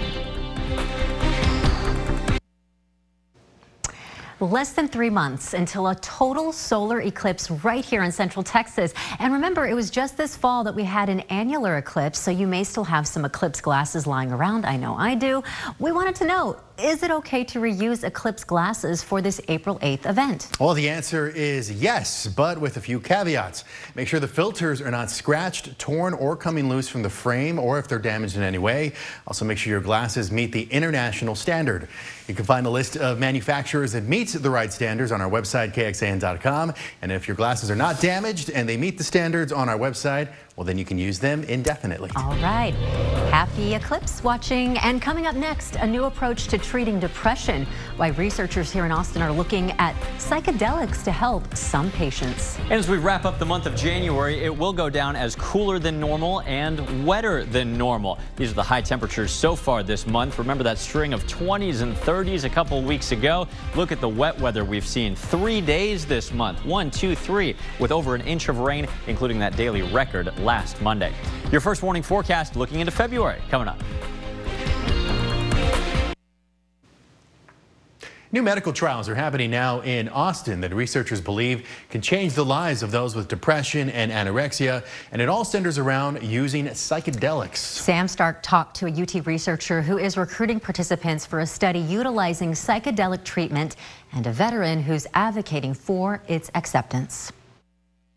Less 4.43 4.73
than 4.73 4.89
three 4.89 5.09
months 5.09 5.53
until 5.53 5.87
a 5.87 5.95
total 5.95 6.51
solar 6.51 6.99
eclipse 6.99 7.49
right 7.49 7.83
here 7.83 8.03
in 8.03 8.11
central 8.11 8.43
Texas. 8.43 8.93
And 9.19 9.31
remember, 9.31 9.65
it 9.65 9.73
was 9.73 9.89
just 9.89 10.17
this 10.17 10.35
fall 10.35 10.65
that 10.65 10.75
we 10.75 10.83
had 10.83 11.07
an 11.07 11.21
annular 11.21 11.77
eclipse, 11.77 12.19
so 12.19 12.29
you 12.29 12.45
may 12.45 12.65
still 12.65 12.83
have 12.83 13.07
some 13.07 13.23
eclipse 13.23 13.61
glasses 13.61 14.05
lying 14.05 14.33
around. 14.33 14.65
I 14.65 14.75
know 14.75 14.95
I 14.95 15.15
do. 15.15 15.43
We 15.79 15.93
wanted 15.93 16.15
to 16.15 16.25
know, 16.25 16.57
is 16.77 17.03
it 17.03 17.11
okay 17.11 17.43
to 17.43 17.59
reuse 17.59 18.03
eclipse 18.03 18.43
glasses 18.43 19.03
for 19.03 19.21
this 19.21 19.39
April 19.47 19.77
8th 19.79 20.09
event? 20.09 20.49
Well, 20.59 20.73
the 20.73 20.89
answer 20.89 21.27
is 21.27 21.71
yes, 21.71 22.27
but 22.27 22.59
with 22.59 22.77
a 22.77 22.81
few 22.81 22.99
caveats. 22.99 23.63
Make 23.95 24.07
sure 24.07 24.19
the 24.19 24.27
filters 24.27 24.81
are 24.81 24.89
not 24.89 25.11
scratched, 25.11 25.77
torn, 25.77 26.13
or 26.13 26.35
coming 26.35 26.69
loose 26.69 26.89
from 26.89 27.03
the 27.03 27.09
frame, 27.09 27.59
or 27.59 27.77
if 27.77 27.87
they're 27.87 27.99
damaged 27.99 28.37
in 28.37 28.43
any 28.43 28.57
way. 28.57 28.93
Also, 29.27 29.45
make 29.45 29.57
sure 29.57 29.71
your 29.71 29.81
glasses 29.81 30.31
meet 30.31 30.51
the 30.51 30.63
international 30.63 31.35
standard. 31.35 31.87
You 32.27 32.33
can 32.33 32.45
find 32.45 32.65
a 32.65 32.69
list 32.69 32.97
of 32.97 33.19
manufacturers 33.19 33.91
that 33.91 34.03
meet 34.05 34.29
the 34.29 34.49
right 34.49 34.71
standards 34.71 35.11
on 35.11 35.21
our 35.21 35.29
website, 35.29 35.73
kxan.com. 35.73 36.73
And 37.01 37.11
if 37.11 37.27
your 37.27 37.35
glasses 37.35 37.69
are 37.69 37.75
not 37.75 37.99
damaged 37.99 38.49
and 38.49 38.67
they 38.67 38.77
meet 38.77 38.97
the 38.97 39.03
standards 39.03 39.51
on 39.51 39.69
our 39.69 39.77
website, 39.77 40.31
well, 40.55 40.65
then 40.65 40.77
you 40.77 40.85
can 40.85 40.99
use 40.99 41.17
them 41.17 41.43
indefinitely. 41.45 42.11
All 42.15 42.35
right. 42.35 42.73
Happy 43.31 43.73
eclipse 43.73 44.23
watching. 44.23 44.77
And 44.77 45.01
coming 45.01 45.25
up 45.25 45.35
next, 45.35 45.75
a 45.77 45.87
new 45.87 46.03
approach 46.03 46.47
to 46.49 46.59
treating 46.59 46.99
depression. 46.99 47.65
Why 47.97 48.09
researchers 48.09 48.71
here 48.71 48.85
in 48.85 48.91
Austin 48.91 49.23
are 49.23 49.31
looking 49.31 49.71
at 49.73 49.95
psychedelics 50.19 51.03
to 51.05 51.11
help 51.11 51.55
some 51.55 51.89
patients. 51.91 52.59
And 52.65 52.73
as 52.73 52.87
we 52.87 52.97
wrap 52.97 53.25
up 53.25 53.39
the 53.39 53.45
month 53.45 53.65
of 53.65 53.75
January, 53.75 54.43
it 54.43 54.55
will 54.55 54.73
go 54.73 54.91
down 54.91 55.15
as 55.15 55.35
cooler 55.35 55.79
than 55.79 55.99
normal 55.99 56.41
and 56.41 57.03
wetter 57.03 57.45
than 57.45 57.75
normal. 57.75 58.19
These 58.35 58.51
are 58.51 58.55
the 58.55 58.61
high 58.61 58.81
temperatures 58.81 59.31
so 59.31 59.55
far 59.55 59.81
this 59.81 60.05
month. 60.05 60.37
Remember 60.37 60.63
that 60.63 60.77
string 60.77 61.13
of 61.13 61.25
20s 61.25 61.81
and 61.81 61.95
30s 61.95 62.43
a 62.43 62.49
couple 62.49 62.79
weeks 62.83 63.11
ago? 63.11 63.47
Look 63.75 63.91
at 63.91 63.99
the 63.99 64.09
wet 64.09 64.39
weather 64.39 64.63
we've 64.63 64.85
seen. 64.85 65.15
Three 65.15 65.61
days 65.61 66.05
this 66.05 66.31
month. 66.31 66.63
One, 66.63 66.91
two, 66.91 67.15
three, 67.15 67.55
with 67.79 67.91
over 67.91 68.13
an 68.13 68.21
inch 68.21 68.49
of 68.49 68.59
rain, 68.59 68.87
including 69.07 69.39
that 69.39 69.55
daily 69.57 69.81
record 69.81 70.31
last 70.43 70.81
Monday. 70.81 71.13
Your 71.51 71.61
first 71.61 71.81
warning 71.81 72.03
forecast 72.03 72.55
looking 72.55 72.79
into 72.79 72.91
February 72.91 73.41
coming 73.49 73.67
up. 73.67 73.81
New 78.33 78.41
medical 78.41 78.73
trials 78.73 79.07
are 79.07 79.13
happening 79.13 79.51
now 79.51 79.81
in 79.81 80.09
Austin 80.09 80.59
that 80.61 80.73
researchers 80.73 81.21
believe 81.21 81.67
can 81.91 82.01
change 82.01 82.33
the 82.33 82.43
lives 82.43 82.81
of 82.81 82.89
those 82.89 83.15
with 83.15 83.27
depression 83.27 83.91
and 83.91 84.11
anorexia, 84.11 84.83
and 85.11 85.21
it 85.21 85.29
all 85.29 85.45
centers 85.45 85.77
around 85.77 86.23
using 86.23 86.65
psychedelics. 86.65 87.57
Sam 87.57 88.07
Stark 88.07 88.41
talked 88.41 88.75
to 88.77 88.87
a 88.87 88.89
UT 88.91 89.27
researcher 89.27 89.83
who 89.83 89.99
is 89.99 90.17
recruiting 90.17 90.59
participants 90.59 91.27
for 91.27 91.41
a 91.41 91.45
study 91.45 91.77
utilizing 91.77 92.53
psychedelic 92.53 93.23
treatment 93.23 93.75
and 94.13 94.25
a 94.25 94.31
veteran 94.31 94.81
who's 94.81 95.05
advocating 95.13 95.75
for 95.75 96.19
its 96.27 96.49
acceptance. 96.55 97.31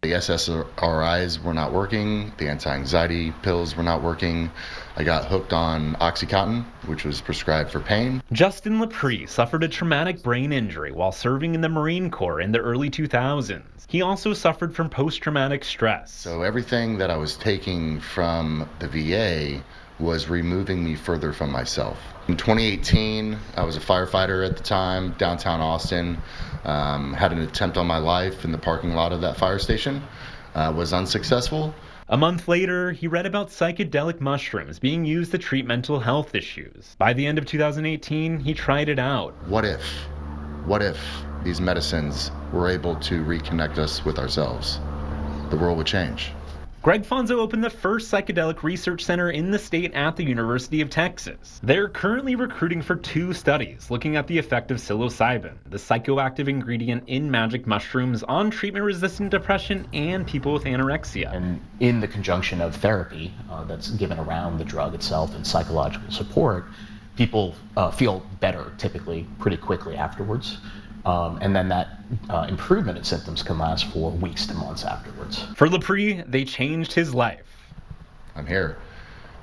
The 0.02 0.12
SSRIs 0.12 1.42
were 1.42 1.54
not 1.54 1.72
working, 1.72 2.32
the 2.38 2.48
anti 2.48 2.72
anxiety 2.72 3.32
pills 3.42 3.74
were 3.74 3.82
not 3.82 4.02
working. 4.02 4.50
I 4.94 5.04
got 5.04 5.24
hooked 5.24 5.52
on 5.52 5.94
Oxycontin, 5.96 6.64
which 6.86 7.04
was 7.04 7.20
prescribed 7.20 7.70
for 7.70 7.80
pain. 7.80 8.22
Justin 8.30 8.78
Lepre 8.78 9.28
suffered 9.28 9.64
a 9.64 9.68
traumatic 9.68 10.22
brain 10.22 10.52
injury 10.52 10.92
while 10.92 11.12
serving 11.12 11.54
in 11.54 11.60
the 11.60 11.68
Marine 11.68 12.10
Corps 12.10 12.40
in 12.40 12.52
the 12.52 12.58
early 12.58 12.90
2000s. 12.90 13.62
He 13.88 14.02
also 14.02 14.32
suffered 14.32 14.74
from 14.76 14.90
post 14.90 15.22
traumatic 15.22 15.64
stress. 15.64 16.12
So 16.12 16.42
everything 16.42 16.98
that 16.98 17.10
I 17.10 17.16
was 17.16 17.36
taking 17.36 17.98
from 17.98 18.68
the 18.78 18.88
VA 18.88 19.62
was 19.98 20.28
removing 20.28 20.84
me 20.84 20.94
further 20.94 21.32
from 21.32 21.50
myself. 21.50 21.98
In 22.28 22.36
2018, 22.36 23.38
I 23.56 23.64
was 23.64 23.76
a 23.76 23.80
firefighter 23.80 24.46
at 24.46 24.56
the 24.56 24.62
time, 24.62 25.12
downtown 25.12 25.60
Austin. 25.60 26.18
Um, 26.64 27.12
had 27.12 27.32
an 27.32 27.38
attempt 27.38 27.76
on 27.76 27.86
my 27.86 27.98
life 27.98 28.44
in 28.44 28.52
the 28.52 28.58
parking 28.58 28.94
lot 28.94 29.12
of 29.12 29.20
that 29.22 29.36
fire 29.36 29.58
station. 29.58 30.02
Uh, 30.54 30.72
was 30.76 30.92
unsuccessful. 30.92 31.74
A 32.08 32.16
month 32.16 32.46
later, 32.46 32.92
he 32.92 33.08
read 33.08 33.26
about 33.26 33.48
psychedelic 33.48 34.20
mushrooms 34.20 34.78
being 34.78 35.04
used 35.04 35.32
to 35.32 35.38
treat 35.38 35.66
mental 35.66 35.98
health 35.98 36.34
issues. 36.34 36.94
By 36.98 37.12
the 37.12 37.26
end 37.26 37.38
of 37.38 37.46
2018, 37.46 38.40
he 38.40 38.54
tried 38.54 38.88
it 38.88 38.98
out. 38.98 39.34
What 39.48 39.64
if? 39.64 39.82
What 40.66 40.82
if 40.82 40.98
these 41.42 41.60
medicines 41.60 42.30
were 42.52 42.68
able 42.68 42.96
to 42.96 43.24
reconnect 43.24 43.78
us 43.78 44.04
with 44.04 44.18
ourselves? 44.18 44.78
The 45.50 45.56
world 45.56 45.78
would 45.78 45.86
change. 45.86 46.32
Greg 46.86 47.02
Fonzo 47.02 47.32
opened 47.32 47.64
the 47.64 47.68
first 47.68 48.12
psychedelic 48.12 48.62
research 48.62 49.04
center 49.04 49.28
in 49.32 49.50
the 49.50 49.58
state 49.58 49.92
at 49.94 50.14
the 50.14 50.22
University 50.22 50.80
of 50.80 50.88
Texas. 50.88 51.58
They're 51.64 51.88
currently 51.88 52.36
recruiting 52.36 52.80
for 52.80 52.94
two 52.94 53.32
studies 53.32 53.90
looking 53.90 54.14
at 54.14 54.28
the 54.28 54.38
effect 54.38 54.70
of 54.70 54.76
psilocybin, 54.76 55.54
the 55.68 55.78
psychoactive 55.78 56.46
ingredient 56.46 57.02
in 57.08 57.28
magic 57.28 57.66
mushrooms, 57.66 58.22
on 58.22 58.52
treatment 58.52 58.84
resistant 58.84 59.32
depression 59.32 59.88
and 59.92 60.24
people 60.28 60.52
with 60.52 60.62
anorexia. 60.62 61.34
And 61.34 61.60
in 61.80 61.98
the 61.98 62.06
conjunction 62.06 62.60
of 62.60 62.76
therapy 62.76 63.34
uh, 63.50 63.64
that's 63.64 63.90
given 63.90 64.20
around 64.20 64.58
the 64.58 64.64
drug 64.64 64.94
itself 64.94 65.34
and 65.34 65.44
psychological 65.44 66.12
support, 66.12 66.66
people 67.16 67.56
uh, 67.76 67.90
feel 67.90 68.24
better 68.38 68.72
typically 68.78 69.26
pretty 69.40 69.56
quickly 69.56 69.96
afterwards. 69.96 70.58
Um, 71.06 71.38
and 71.40 71.54
then 71.54 71.68
that 71.68 71.88
uh, 72.28 72.46
improvement 72.48 72.98
in 72.98 73.04
symptoms 73.04 73.42
can 73.42 73.58
last 73.58 73.86
for 73.86 74.10
weeks 74.10 74.44
to 74.46 74.54
months 74.54 74.84
afterwards. 74.84 75.40
For 75.54 75.68
Lepre, 75.68 76.28
they 76.28 76.44
changed 76.44 76.92
his 76.92 77.14
life. 77.14 77.46
I'm 78.34 78.46
here. 78.46 78.76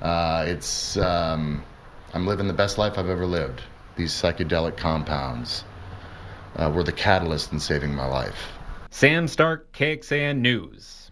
Uh, 0.02 0.44
it's 0.46 0.98
um, 0.98 1.64
I'm 2.12 2.26
living 2.26 2.48
the 2.48 2.52
best 2.52 2.76
life 2.76 2.98
I've 2.98 3.08
ever 3.08 3.24
lived. 3.24 3.62
These 3.96 4.12
psychedelic 4.12 4.76
compounds 4.76 5.64
uh, 6.56 6.70
were 6.72 6.84
the 6.84 6.92
catalyst 6.92 7.50
in 7.52 7.60
saving 7.60 7.94
my 7.94 8.06
life. 8.06 8.52
Sam 8.90 9.26
Stark, 9.26 9.72
KXAN 9.72 10.40
News. 10.40 11.03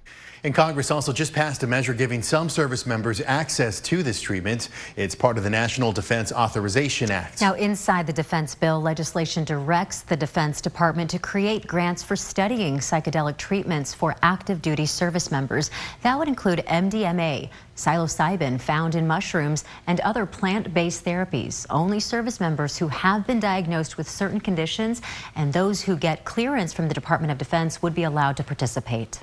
And 0.45 0.53
Congress 0.53 0.91
also 0.91 1.13
just 1.13 1.33
passed 1.33 1.63
a 1.63 1.69
measure 1.69 1.95
giving 1.95 2.21
some 2.21 2.49
service 2.49 2.85
members 2.85 3.21
access 3.21 3.81
to 3.83 4.03
this 4.03 4.21
treatment. 4.21 4.71
It's 4.97 5.15
part 5.15 5.39
of 5.39 5.45
the 5.45 5.51
National 5.51 5.93
Defense 5.93 6.33
Authorization 6.33 7.13
Act. 7.13 7.41
Now, 7.41 7.55
inside 7.55 8.09
the 8.09 8.13
defense 8.13 8.53
bill, 8.53 8.81
legislation 8.81 9.45
directs 9.45 10.03
the 10.03 10.17
Defense 10.17 10.61
Department 10.61 11.09
to 11.11 11.21
create 11.21 11.69
grants 11.69 12.03
for 12.03 12.17
studying 12.17 12.79
psychedelic 12.79 13.37
treatments 13.37 13.95
for 13.95 14.17
active 14.23 14.61
duty 14.61 14.85
service 14.85 15.31
members. 15.31 15.71
That 16.03 16.19
would 16.19 16.27
include 16.27 16.65
MDMA, 16.67 17.49
psilocybin 17.77 18.61
found 18.61 18.97
in 18.97 19.07
mushrooms, 19.07 19.65
and 19.87 20.01
other 20.01 20.27
plant-based 20.27 21.05
therapies. 21.05 21.67
Only 21.71 22.01
service 22.01 22.41
members 22.41 22.77
who 22.77 22.89
have 22.89 23.29
been 23.29 23.39
diagnosed 23.39 23.97
with 23.97 24.11
certain 24.11 24.41
conditions 24.41 25.03
and 25.37 25.53
those 25.53 25.83
who 25.83 25.95
get 25.95 26.25
clearance 26.25 26.73
from 26.73 26.89
the 26.89 26.95
Department 26.95 27.31
of 27.31 27.39
Defense 27.39 27.81
would 27.81 27.95
be 27.95 28.03
allowed 28.03 28.37
to 28.39 28.43
participate. 28.43 29.21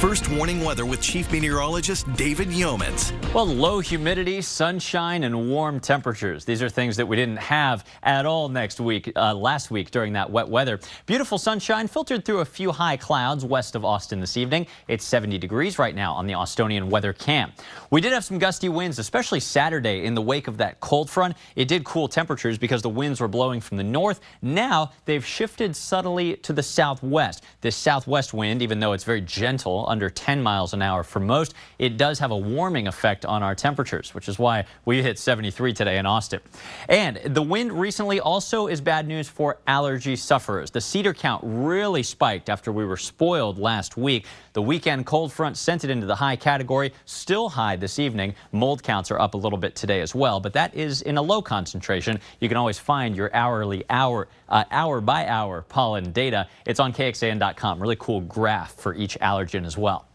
First 0.00 0.30
warning 0.30 0.64
weather 0.64 0.86
with 0.86 1.02
Chief 1.02 1.30
Meteorologist 1.30 2.10
David 2.14 2.48
Yeomans. 2.48 3.12
Well, 3.34 3.46
low 3.46 3.80
humidity, 3.80 4.40
sunshine, 4.40 5.24
and 5.24 5.50
warm 5.50 5.78
temperatures. 5.78 6.46
These 6.46 6.62
are 6.62 6.70
things 6.70 6.96
that 6.96 7.06
we 7.06 7.16
didn't 7.16 7.36
have 7.36 7.84
at 8.02 8.24
all 8.24 8.48
next 8.48 8.80
week, 8.80 9.12
uh, 9.14 9.34
last 9.34 9.70
week 9.70 9.90
during 9.90 10.14
that 10.14 10.30
wet 10.30 10.48
weather. 10.48 10.80
Beautiful 11.04 11.36
sunshine 11.36 11.86
filtered 11.86 12.24
through 12.24 12.38
a 12.38 12.46
few 12.46 12.72
high 12.72 12.96
clouds 12.96 13.44
west 13.44 13.74
of 13.74 13.84
Austin 13.84 14.20
this 14.20 14.38
evening. 14.38 14.66
It's 14.88 15.04
70 15.04 15.36
degrees 15.36 15.78
right 15.78 15.94
now 15.94 16.14
on 16.14 16.26
the 16.26 16.34
Austonian 16.34 16.88
weather 16.88 17.12
cam. 17.12 17.52
We 17.90 18.00
did 18.00 18.14
have 18.14 18.24
some 18.24 18.38
gusty 18.38 18.70
winds, 18.70 18.98
especially 18.98 19.40
Saturday 19.40 20.06
in 20.06 20.14
the 20.14 20.22
wake 20.22 20.48
of 20.48 20.56
that 20.56 20.80
cold 20.80 21.10
front. 21.10 21.36
It 21.56 21.68
did 21.68 21.84
cool 21.84 22.08
temperatures 22.08 22.56
because 22.56 22.80
the 22.80 22.88
winds 22.88 23.20
were 23.20 23.28
blowing 23.28 23.60
from 23.60 23.76
the 23.76 23.84
north. 23.84 24.20
Now 24.40 24.92
they've 25.04 25.24
shifted 25.24 25.76
subtly 25.76 26.36
to 26.38 26.54
the 26.54 26.62
southwest. 26.62 27.44
This 27.60 27.76
southwest 27.76 28.32
wind, 28.32 28.62
even 28.62 28.80
though 28.80 28.94
it's 28.94 29.04
very 29.04 29.20
gentle, 29.20 29.89
under 29.90 30.08
10 30.08 30.42
miles 30.42 30.72
an 30.72 30.80
hour 30.80 31.02
for 31.02 31.20
most. 31.20 31.54
It 31.78 31.96
does 31.96 32.18
have 32.20 32.30
a 32.30 32.36
warming 32.36 32.86
effect 32.86 33.26
on 33.26 33.42
our 33.42 33.54
temperatures, 33.54 34.14
which 34.14 34.28
is 34.28 34.38
why 34.38 34.64
we 34.84 35.02
hit 35.02 35.18
73 35.18 35.72
today 35.72 35.98
in 35.98 36.06
Austin. 36.06 36.40
And 36.88 37.18
the 37.24 37.42
wind 37.42 37.72
recently 37.72 38.20
also 38.20 38.68
is 38.68 38.80
bad 38.80 39.06
news 39.06 39.28
for 39.28 39.58
allergy 39.66 40.16
sufferers. 40.16 40.70
The 40.70 40.80
cedar 40.80 41.12
count 41.12 41.42
really 41.44 42.02
spiked 42.02 42.48
after 42.48 42.72
we 42.72 42.84
were 42.84 42.96
spoiled 42.96 43.58
last 43.58 43.96
week. 43.96 44.26
The 44.52 44.62
weekend 44.62 45.06
cold 45.06 45.32
front 45.32 45.56
sent 45.56 45.84
it 45.84 45.90
into 45.90 46.06
the 46.06 46.14
high 46.14 46.36
category, 46.36 46.92
still 47.04 47.48
high 47.48 47.76
this 47.76 47.98
evening. 47.98 48.34
Mold 48.52 48.82
counts 48.82 49.10
are 49.10 49.20
up 49.20 49.34
a 49.34 49.36
little 49.36 49.58
bit 49.58 49.74
today 49.74 50.00
as 50.00 50.14
well, 50.14 50.40
but 50.40 50.52
that 50.52 50.74
is 50.74 51.02
in 51.02 51.16
a 51.16 51.22
low 51.22 51.42
concentration. 51.42 52.20
You 52.40 52.48
can 52.48 52.56
always 52.56 52.78
find 52.78 53.16
your 53.16 53.34
hourly 53.34 53.84
hour, 53.90 54.28
uh, 54.48 54.64
hour 54.70 55.00
by 55.00 55.26
hour 55.26 55.62
pollen 55.62 56.12
data. 56.12 56.48
It's 56.66 56.80
on 56.80 56.92
KXAN.com. 56.92 57.80
Really 57.80 57.96
cool 57.98 58.20
graph 58.22 58.74
for 58.74 58.94
each 58.94 59.18
allergen 59.20 59.64
as 59.64 59.76
well 59.76 59.79
well. 59.80 60.06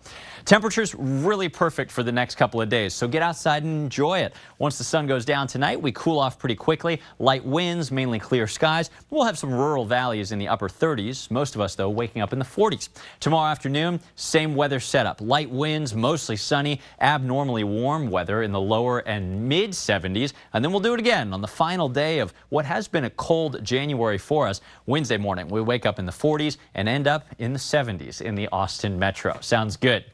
Temperatures 0.45 0.93
really 0.93 1.49
perfect 1.49 1.91
for 1.91 2.03
the 2.03 2.11
next 2.11 2.35
couple 2.35 2.61
of 2.61 2.69
days, 2.69 2.93
so 2.93 3.07
get 3.07 3.23
outside 3.23 3.63
and 3.63 3.85
enjoy 3.85 4.19
it. 4.19 4.35
Once 4.59 4.77
the 4.77 4.83
sun 4.83 5.07
goes 5.07 5.25
down 5.25 5.47
tonight, 5.47 5.81
we 5.81 5.91
cool 5.93 6.19
off 6.19 6.37
pretty 6.37 6.53
quickly. 6.53 7.01
Light 7.17 7.43
winds, 7.43 7.91
mainly 7.91 8.19
clear 8.19 8.45
skies. 8.45 8.91
We'll 9.09 9.23
have 9.23 9.39
some 9.39 9.51
rural 9.51 9.85
valleys 9.85 10.31
in 10.31 10.37
the 10.37 10.47
upper 10.47 10.69
30s. 10.69 11.31
Most 11.31 11.55
of 11.55 11.61
us, 11.61 11.73
though, 11.73 11.89
waking 11.89 12.21
up 12.21 12.31
in 12.31 12.37
the 12.37 12.45
40s. 12.45 12.89
Tomorrow 13.19 13.49
afternoon, 13.49 13.99
same 14.17 14.53
weather 14.53 14.79
setup. 14.79 15.19
Light 15.19 15.49
winds, 15.49 15.95
mostly 15.95 16.35
sunny, 16.35 16.79
abnormally 17.01 17.63
warm 17.63 18.11
weather 18.11 18.43
in 18.43 18.51
the 18.51 18.61
lower 18.61 18.99
and 18.99 19.49
mid 19.49 19.71
70s. 19.71 20.33
And 20.53 20.63
then 20.63 20.71
we'll 20.71 20.79
do 20.79 20.93
it 20.93 20.99
again 20.99 21.33
on 21.33 21.41
the 21.41 21.47
final 21.47 21.89
day 21.89 22.19
of 22.19 22.35
what 22.49 22.65
has 22.65 22.87
been 22.87 23.05
a 23.05 23.09
cold 23.09 23.63
January 23.63 24.19
for 24.19 24.47
us. 24.47 24.61
Wednesday 24.85 25.17
morning, 25.17 25.47
we 25.47 25.61
wake 25.61 25.87
up 25.87 25.97
in 25.97 26.05
the 26.05 26.11
40s 26.11 26.57
and 26.75 26.87
end 26.87 27.07
up 27.07 27.25
in 27.39 27.51
the 27.51 27.57
70s 27.57 28.21
in 28.21 28.35
the 28.35 28.47
Austin 28.49 28.99
metro. 28.99 29.39
Sounds 29.41 29.75
good. 29.75 30.05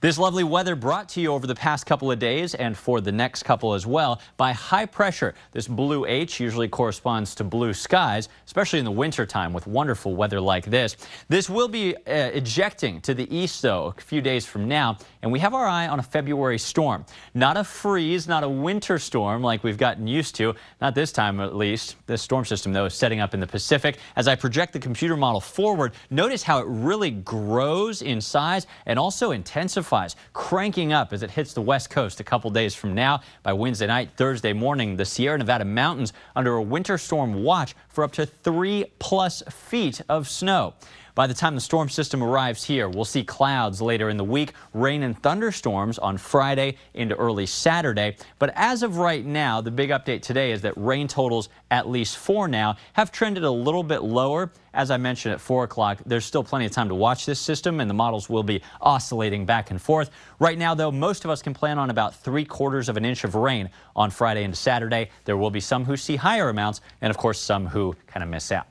This 0.00 0.16
lovely 0.16 0.44
weather 0.44 0.76
brought 0.76 1.10
to 1.10 1.20
you 1.20 1.30
over 1.30 1.46
the 1.46 1.54
past 1.54 1.84
couple 1.84 2.10
of 2.10 2.18
days 2.18 2.54
and 2.54 2.74
for 2.74 3.02
the 3.02 3.12
next 3.12 3.42
couple 3.42 3.74
as 3.74 3.86
well 3.86 4.22
by 4.38 4.52
high 4.52 4.86
pressure. 4.86 5.34
This 5.52 5.68
blue 5.68 6.06
H 6.06 6.40
usually 6.40 6.68
corresponds 6.68 7.34
to 7.34 7.44
blue 7.44 7.74
skies, 7.74 8.30
especially 8.46 8.78
in 8.78 8.86
the 8.86 8.90
wintertime 8.90 9.52
with 9.52 9.66
wonderful 9.66 10.16
weather 10.16 10.40
like 10.40 10.64
this. 10.64 10.96
This 11.28 11.50
will 11.50 11.68
be 11.68 11.94
uh, 11.94 12.00
ejecting 12.06 13.02
to 13.02 13.12
the 13.12 13.28
east, 13.34 13.60
though, 13.60 13.92
a 13.94 14.00
few 14.00 14.22
days 14.22 14.46
from 14.46 14.66
now, 14.66 14.96
and 15.20 15.30
we 15.30 15.38
have 15.38 15.52
our 15.52 15.66
eye 15.66 15.86
on 15.86 15.98
a 15.98 16.02
February 16.02 16.58
storm. 16.58 17.04
Not 17.34 17.58
a 17.58 17.64
freeze, 17.64 18.26
not 18.26 18.42
a 18.42 18.48
winter 18.48 18.98
storm 18.98 19.42
like 19.42 19.62
we've 19.62 19.76
gotten 19.76 20.06
used 20.06 20.34
to, 20.36 20.54
not 20.80 20.94
this 20.94 21.12
time 21.12 21.40
at 21.40 21.54
least. 21.54 21.96
This 22.06 22.22
storm 22.22 22.46
system, 22.46 22.72
though, 22.72 22.86
is 22.86 22.94
setting 22.94 23.20
up 23.20 23.34
in 23.34 23.40
the 23.40 23.46
Pacific. 23.46 23.98
As 24.16 24.28
I 24.28 24.34
project 24.34 24.72
the 24.72 24.78
computer 24.78 25.18
model 25.18 25.42
forward, 25.42 25.92
notice 26.08 26.42
how 26.42 26.58
it 26.58 26.66
really 26.68 27.10
grows 27.10 28.00
in 28.00 28.22
size 28.22 28.66
and 28.86 28.98
also 28.98 29.32
intensifies 29.32 29.89
cranking 30.32 30.92
up 30.92 31.12
as 31.12 31.22
it 31.22 31.30
hits 31.30 31.52
the 31.52 31.62
west 31.62 31.90
coast 31.90 32.20
a 32.20 32.24
couple 32.24 32.50
days 32.50 32.74
from 32.74 32.94
now. 32.94 33.20
By 33.42 33.52
Wednesday 33.52 33.86
night, 33.86 34.10
Thursday 34.16 34.52
morning, 34.52 34.96
the 34.96 35.04
Sierra 35.04 35.38
Nevada 35.38 35.64
mountains 35.64 36.12
under 36.36 36.54
a 36.54 36.62
winter 36.62 36.96
storm 36.98 37.42
watch 37.42 37.74
for 37.88 38.04
up 38.04 38.12
to 38.12 38.26
three 38.26 38.84
plus 38.98 39.42
feet 39.50 40.00
of 40.08 40.28
snow. 40.28 40.74
By 41.20 41.26
the 41.26 41.34
time 41.34 41.54
the 41.54 41.60
storm 41.60 41.90
system 41.90 42.22
arrives 42.22 42.64
here, 42.64 42.88
we'll 42.88 43.04
see 43.04 43.22
clouds 43.22 43.82
later 43.82 44.08
in 44.08 44.16
the 44.16 44.24
week, 44.24 44.54
rain 44.72 45.02
and 45.02 45.22
thunderstorms 45.22 45.98
on 45.98 46.16
Friday 46.16 46.78
into 46.94 47.14
early 47.14 47.44
Saturday. 47.44 48.16
But 48.38 48.54
as 48.56 48.82
of 48.82 48.96
right 48.96 49.22
now, 49.22 49.60
the 49.60 49.70
big 49.70 49.90
update 49.90 50.22
today 50.22 50.50
is 50.50 50.62
that 50.62 50.72
rain 50.78 51.08
totals, 51.08 51.50
at 51.70 51.86
least 51.86 52.16
for 52.16 52.48
now, 52.48 52.76
have 52.94 53.12
trended 53.12 53.44
a 53.44 53.50
little 53.50 53.82
bit 53.82 54.02
lower. 54.02 54.50
As 54.72 54.90
I 54.90 54.96
mentioned 54.96 55.34
at 55.34 55.42
4 55.42 55.64
o'clock, 55.64 55.98
there's 56.06 56.24
still 56.24 56.42
plenty 56.42 56.64
of 56.64 56.72
time 56.72 56.88
to 56.88 56.94
watch 56.94 57.26
this 57.26 57.38
system, 57.38 57.80
and 57.80 57.90
the 57.90 57.92
models 57.92 58.30
will 58.30 58.42
be 58.42 58.62
oscillating 58.80 59.44
back 59.44 59.70
and 59.70 59.82
forth. 59.82 60.08
Right 60.38 60.56
now, 60.56 60.74
though, 60.74 60.90
most 60.90 61.26
of 61.26 61.30
us 61.30 61.42
can 61.42 61.52
plan 61.52 61.78
on 61.78 61.90
about 61.90 62.14
three 62.14 62.46
quarters 62.46 62.88
of 62.88 62.96
an 62.96 63.04
inch 63.04 63.24
of 63.24 63.34
rain 63.34 63.68
on 63.94 64.08
Friday 64.10 64.42
into 64.42 64.56
Saturday. 64.56 65.10
There 65.26 65.36
will 65.36 65.50
be 65.50 65.60
some 65.60 65.84
who 65.84 65.98
see 65.98 66.16
higher 66.16 66.48
amounts, 66.48 66.80
and 67.02 67.10
of 67.10 67.18
course, 67.18 67.38
some 67.38 67.66
who 67.66 67.94
kind 68.06 68.24
of 68.24 68.30
miss 68.30 68.50
out. 68.50 68.66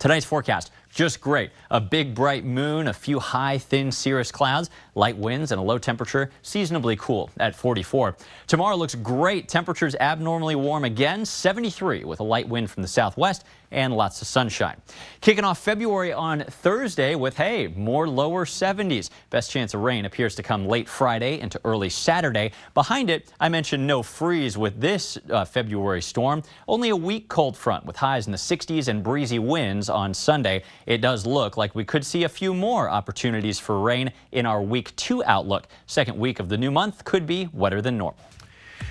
Tonight's 0.00 0.26
forecast 0.26 0.70
just 0.88 1.20
great. 1.20 1.50
A 1.70 1.80
big 1.80 2.14
bright 2.14 2.44
moon, 2.44 2.88
a 2.88 2.92
few 2.92 3.20
high, 3.20 3.58
thin 3.58 3.92
cirrus 3.92 4.32
clouds, 4.32 4.70
light 4.98 5.16
winds, 5.16 5.52
and 5.52 5.58
a 5.58 5.62
low 5.62 5.78
temperature, 5.78 6.30
seasonably 6.42 6.96
cool 6.96 7.30
at 7.38 7.54
44. 7.54 8.16
Tomorrow 8.46 8.76
looks 8.76 8.94
great. 8.94 9.48
Temperatures 9.48 9.94
abnormally 10.00 10.56
warm 10.56 10.84
again, 10.84 11.24
73 11.24 12.04
with 12.04 12.20
a 12.20 12.24
light 12.24 12.48
wind 12.48 12.70
from 12.70 12.82
the 12.82 12.88
southwest 12.88 13.44
and 13.70 13.94
lots 13.94 14.22
of 14.22 14.28
sunshine. 14.28 14.80
Kicking 15.20 15.44
off 15.44 15.58
February 15.58 16.10
on 16.10 16.40
Thursday 16.40 17.14
with, 17.14 17.36
hey, 17.36 17.66
more 17.68 18.08
lower 18.08 18.46
70s. 18.46 19.10
Best 19.28 19.50
chance 19.50 19.74
of 19.74 19.82
rain 19.82 20.06
appears 20.06 20.34
to 20.36 20.42
come 20.42 20.66
late 20.66 20.88
Friday 20.88 21.38
into 21.38 21.60
early 21.64 21.90
Saturday. 21.90 22.52
Behind 22.72 23.10
it, 23.10 23.30
I 23.38 23.50
mentioned 23.50 23.86
no 23.86 24.02
freeze 24.02 24.56
with 24.56 24.80
this 24.80 25.18
uh, 25.30 25.44
February 25.44 26.00
storm. 26.00 26.42
Only 26.66 26.88
a 26.88 26.96
weak 26.96 27.28
cold 27.28 27.58
front 27.58 27.84
with 27.84 27.96
highs 27.96 28.26
in 28.26 28.32
the 28.32 28.38
60s 28.38 28.88
and 28.88 29.02
breezy 29.02 29.38
winds 29.38 29.90
on 29.90 30.14
Sunday 30.14 30.62
it 30.86 31.02
does 31.02 31.26
look 31.26 31.56
like 31.56 31.74
we 31.74 31.84
could 31.84 32.04
see 32.04 32.24
a 32.24 32.28
few 32.28 32.54
more 32.54 32.88
opportunities 32.88 33.58
for 33.58 33.80
rain 33.80 34.12
in 34.32 34.46
our 34.46 34.62
week 34.62 34.87
two 34.96 35.24
outlook. 35.24 35.68
Second 35.86 36.18
week 36.18 36.40
of 36.40 36.48
the 36.48 36.58
new 36.58 36.70
month 36.70 37.04
could 37.04 37.26
be 37.26 37.48
wetter 37.52 37.80
than 37.80 37.98
normal. 37.98 38.20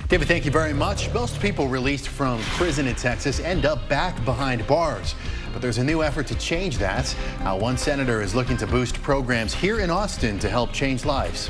David, 0.10 0.28
thank 0.28 0.46
you 0.46 0.52
very 0.52 0.74
much. 0.74 1.14
Most 1.14 1.40
people 1.42 1.68
released 1.68 2.08
from 2.08 2.40
prison 2.42 2.88
in 2.88 2.96
Texas 2.96 3.40
end 3.42 3.66
up 3.66 3.90
back 3.90 4.24
behind 4.24 4.66
bars. 4.66 5.16
But 5.52 5.62
there's 5.62 5.80
a 5.80 5.84
new 5.84 6.02
effort 6.02 6.28
to 6.28 6.36
change 6.36 6.78
that. 6.78 7.14
Uh, 7.42 7.58
one 7.58 7.78
senator 7.78 8.22
is 8.22 8.34
looking 8.34 8.58
to 8.58 8.68
boost 8.68 9.02
programs 9.02 9.54
here 9.54 9.80
in 9.80 9.90
Austin 9.90 10.40
to 10.40 10.50
help 10.50 10.72
change 10.72 11.04
lives. 11.04 11.50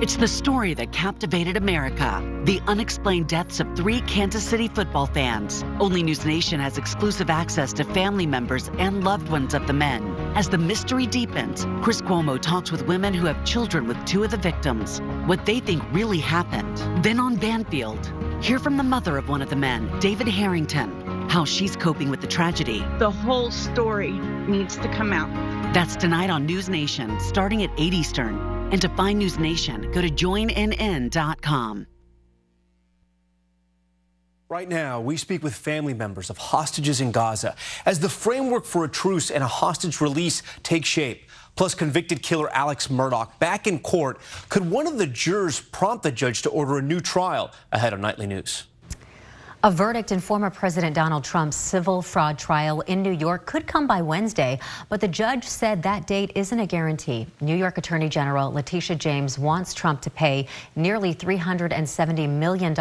It's 0.00 0.16
the 0.16 0.28
story 0.28 0.74
that 0.74 0.92
captivated 0.92 1.56
America. 1.56 2.22
The 2.44 2.60
unexplained 2.68 3.26
deaths 3.26 3.58
of 3.58 3.66
three 3.74 4.00
Kansas 4.02 4.44
City 4.44 4.68
football 4.68 5.06
fans. 5.06 5.64
Only 5.80 6.04
News 6.04 6.24
Nation 6.24 6.60
has 6.60 6.78
exclusive 6.78 7.28
access 7.30 7.72
to 7.72 7.84
family 7.84 8.24
members 8.24 8.70
and 8.78 9.02
loved 9.02 9.28
ones 9.28 9.54
of 9.54 9.66
the 9.66 9.72
men. 9.72 10.14
As 10.36 10.48
the 10.48 10.56
mystery 10.56 11.08
deepens, 11.08 11.66
Chris 11.82 12.00
Cuomo 12.00 12.40
talks 12.40 12.70
with 12.70 12.86
women 12.86 13.12
who 13.12 13.26
have 13.26 13.44
children 13.44 13.88
with 13.88 14.02
two 14.06 14.22
of 14.22 14.30
the 14.30 14.36
victims, 14.36 15.00
what 15.26 15.44
they 15.44 15.58
think 15.58 15.82
really 15.90 16.20
happened. 16.20 16.78
Then 17.02 17.18
on 17.18 17.34
Banfield, 17.34 18.12
hear 18.40 18.60
from 18.60 18.76
the 18.76 18.84
mother 18.84 19.18
of 19.18 19.28
one 19.28 19.42
of 19.42 19.50
the 19.50 19.56
men, 19.56 19.90
David 19.98 20.28
Harrington, 20.28 21.28
how 21.28 21.44
she's 21.44 21.74
coping 21.74 22.08
with 22.08 22.20
the 22.20 22.28
tragedy. 22.28 22.84
The 23.00 23.10
whole 23.10 23.50
story 23.50 24.12
needs 24.12 24.76
to 24.76 24.88
come 24.94 25.12
out. 25.12 25.28
That's 25.74 25.96
tonight 25.96 26.30
on 26.30 26.46
News 26.46 26.68
Nation, 26.68 27.18
starting 27.18 27.64
at 27.64 27.70
8 27.76 27.92
Eastern. 27.92 28.57
And 28.70 28.80
to 28.82 28.88
find 28.90 29.18
News 29.18 29.38
Nation, 29.38 29.90
go 29.92 30.02
to 30.02 30.08
joinnn.com. 30.08 31.86
Right 34.50 34.68
now, 34.68 34.98
we 34.98 35.18
speak 35.18 35.42
with 35.42 35.54
family 35.54 35.92
members 35.92 36.30
of 36.30 36.38
hostages 36.38 37.02
in 37.02 37.12
Gaza 37.12 37.54
as 37.84 38.00
the 38.00 38.08
framework 38.08 38.64
for 38.64 38.82
a 38.84 38.88
truce 38.88 39.30
and 39.30 39.44
a 39.44 39.46
hostage 39.46 40.00
release 40.00 40.42
takes 40.62 40.88
shape. 40.88 41.28
Plus, 41.54 41.74
convicted 41.74 42.22
killer 42.22 42.48
Alex 42.54 42.86
Murdaugh 42.86 43.28
back 43.40 43.66
in 43.66 43.78
court. 43.78 44.18
Could 44.48 44.70
one 44.70 44.86
of 44.86 44.96
the 44.96 45.06
jurors 45.06 45.60
prompt 45.60 46.02
the 46.02 46.12
judge 46.12 46.40
to 46.42 46.48
order 46.48 46.78
a 46.78 46.82
new 46.82 47.00
trial 47.00 47.50
ahead 47.72 47.92
of 47.92 48.00
nightly 48.00 48.26
news? 48.26 48.64
A 49.64 49.72
verdict 49.72 50.12
in 50.12 50.20
former 50.20 50.50
President 50.50 50.94
Donald 50.94 51.24
Trump's 51.24 51.56
civil 51.56 52.00
fraud 52.00 52.38
trial 52.38 52.80
in 52.82 53.02
New 53.02 53.10
York 53.10 53.44
could 53.44 53.66
come 53.66 53.88
by 53.88 54.00
Wednesday, 54.00 54.60
but 54.88 55.00
the 55.00 55.08
judge 55.08 55.42
said 55.42 55.82
that 55.82 56.06
date 56.06 56.30
isn't 56.36 56.60
a 56.60 56.66
guarantee. 56.66 57.26
New 57.40 57.56
York 57.56 57.76
Attorney 57.76 58.08
General 58.08 58.52
Letitia 58.52 58.94
James 58.94 59.36
wants 59.36 59.74
Trump 59.74 60.00
to 60.02 60.10
pay 60.10 60.46
nearly 60.76 61.12
$370 61.12 62.28
million 62.28 62.72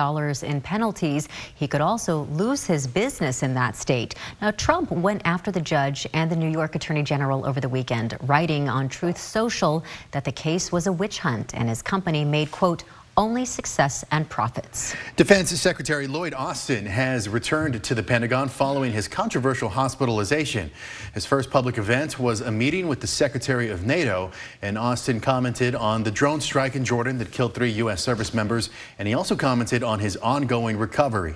in 0.45 0.61
penalties. 0.61 1.27
He 1.55 1.67
could 1.67 1.81
also 1.81 2.25
lose 2.25 2.67
his 2.67 2.85
business 2.85 3.41
in 3.41 3.55
that 3.55 3.75
state. 3.75 4.13
Now, 4.39 4.51
Trump 4.51 4.91
went 4.91 5.23
after 5.25 5.49
the 5.49 5.61
judge 5.61 6.05
and 6.13 6.29
the 6.29 6.35
New 6.35 6.51
York 6.51 6.75
Attorney 6.75 7.01
General 7.01 7.43
over 7.47 7.59
the 7.59 7.69
weekend, 7.69 8.15
writing 8.21 8.69
on 8.69 8.87
Truth 8.87 9.17
Social 9.17 9.83
that 10.11 10.25
the 10.25 10.31
case 10.31 10.71
was 10.71 10.85
a 10.85 10.93
witch 10.93 11.17
hunt 11.17 11.55
and 11.55 11.69
his 11.69 11.81
company 11.81 12.23
made, 12.23 12.51
quote, 12.51 12.83
only 13.17 13.43
success 13.43 14.05
and 14.11 14.29
profits. 14.29 14.95
Defense 15.15 15.49
Secretary 15.59 16.05
Lloyd 16.07 16.33
Austin 16.35 16.85
has 16.85 17.27
returned 17.27 17.83
to 17.83 17.95
the 17.95 18.03
Pentagon 18.03 18.47
following 18.47 18.91
his 18.91 19.07
controversial 19.07 19.69
hospitalization. 19.69 20.69
His 21.15 21.25
first 21.25 21.49
public 21.49 21.79
event 21.79 22.19
was 22.19 22.41
a 22.41 22.51
meeting 22.51 22.87
with 22.87 23.01
the 23.01 23.07
Secretary 23.07 23.69
of 23.69 23.85
NATO, 23.85 24.31
and 24.61 24.77
Austin 24.77 25.19
commented 25.19 25.73
on 25.73 26.03
the 26.03 26.11
drone 26.11 26.39
strike 26.39 26.75
in 26.75 26.85
Jordan 26.85 27.17
that 27.17 27.31
killed 27.31 27.55
three 27.55 27.71
U.S. 27.71 28.03
service 28.03 28.33
members, 28.33 28.69
and 28.99 29.07
he 29.07 29.15
also 29.15 29.35
commented 29.35 29.83
on 29.83 29.99
his 29.99 30.15
ongoing 30.17 30.77
recovery. 30.77 31.33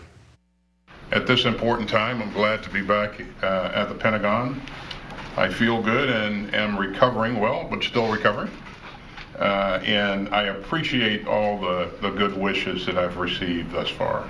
At 1.12 1.28
this 1.28 1.46
important 1.46 1.90
time, 1.90 2.22
I'm 2.22 2.32
glad 2.32 2.64
to 2.64 2.70
be 2.70 2.82
back 2.82 3.22
uh, 3.42 3.72
at 3.74 3.90
the 3.90 3.96
Pentagon. 3.96 4.62
I 5.36 5.50
feel 5.50 5.82
good 5.82 6.10
and 6.10 6.54
am 6.54 6.78
recovering 6.78 7.40
well, 7.40 7.68
but 7.70 7.84
still 7.84 8.12
recovering. 8.12 8.52
Uh, 9.42 9.82
and 9.84 10.30
I 10.30 10.44
appreciate 10.44 11.26
all 11.26 11.60
the, 11.60 11.90
the 12.00 12.12
good 12.12 12.38
wishes 12.38 12.86
that 12.86 12.96
I've 12.96 13.18
received 13.18 13.72
thus 13.72 13.90
far. 13.90 14.28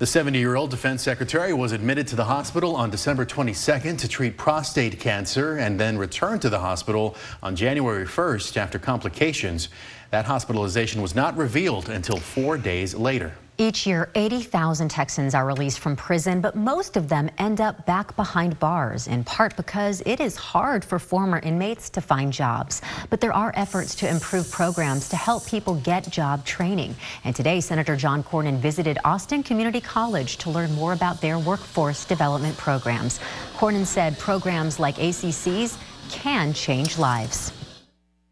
The 0.00 0.04
70-year-old 0.04 0.70
defense 0.70 1.02
secretary 1.02 1.52
was 1.52 1.70
admitted 1.70 2.08
to 2.08 2.16
the 2.16 2.24
hospital 2.24 2.74
on 2.74 2.90
December 2.90 3.24
22nd 3.24 3.98
to 3.98 4.08
treat 4.08 4.36
prostate 4.36 4.98
cancer 4.98 5.58
and 5.58 5.78
then 5.78 5.96
returned 5.96 6.42
to 6.42 6.48
the 6.48 6.58
hospital 6.58 7.14
on 7.40 7.54
January 7.54 8.04
1st 8.04 8.56
after 8.56 8.80
complications. 8.80 9.68
That 10.10 10.24
hospitalization 10.24 11.02
was 11.02 11.14
not 11.14 11.36
revealed 11.36 11.88
until 11.88 12.16
four 12.16 12.58
days 12.58 12.96
later. 12.96 13.34
Each 13.60 13.86
year, 13.86 14.08
80,000 14.14 14.88
Texans 14.88 15.34
are 15.34 15.44
released 15.44 15.80
from 15.80 15.94
prison, 15.94 16.40
but 16.40 16.56
most 16.56 16.96
of 16.96 17.10
them 17.10 17.28
end 17.36 17.60
up 17.60 17.84
back 17.84 18.16
behind 18.16 18.58
bars, 18.58 19.06
in 19.06 19.22
part 19.22 19.54
because 19.54 20.02
it 20.06 20.18
is 20.18 20.34
hard 20.34 20.82
for 20.82 20.98
former 20.98 21.40
inmates 21.40 21.90
to 21.90 22.00
find 22.00 22.32
jobs. 22.32 22.80
But 23.10 23.20
there 23.20 23.34
are 23.34 23.52
efforts 23.54 23.94
to 23.96 24.08
improve 24.08 24.50
programs 24.50 25.10
to 25.10 25.16
help 25.16 25.44
people 25.44 25.74
get 25.74 26.08
job 26.10 26.46
training. 26.46 26.96
And 27.24 27.36
today, 27.36 27.60
Senator 27.60 27.96
John 27.96 28.24
Cornyn 28.24 28.56
visited 28.56 28.96
Austin 29.04 29.42
Community 29.42 29.82
College 29.82 30.38
to 30.38 30.48
learn 30.48 30.72
more 30.72 30.94
about 30.94 31.20
their 31.20 31.38
workforce 31.38 32.06
development 32.06 32.56
programs. 32.56 33.20
Cornyn 33.58 33.84
said 33.84 34.18
programs 34.18 34.80
like 34.80 34.98
ACC's 34.98 35.76
can 36.08 36.54
change 36.54 36.96
lives. 36.96 37.52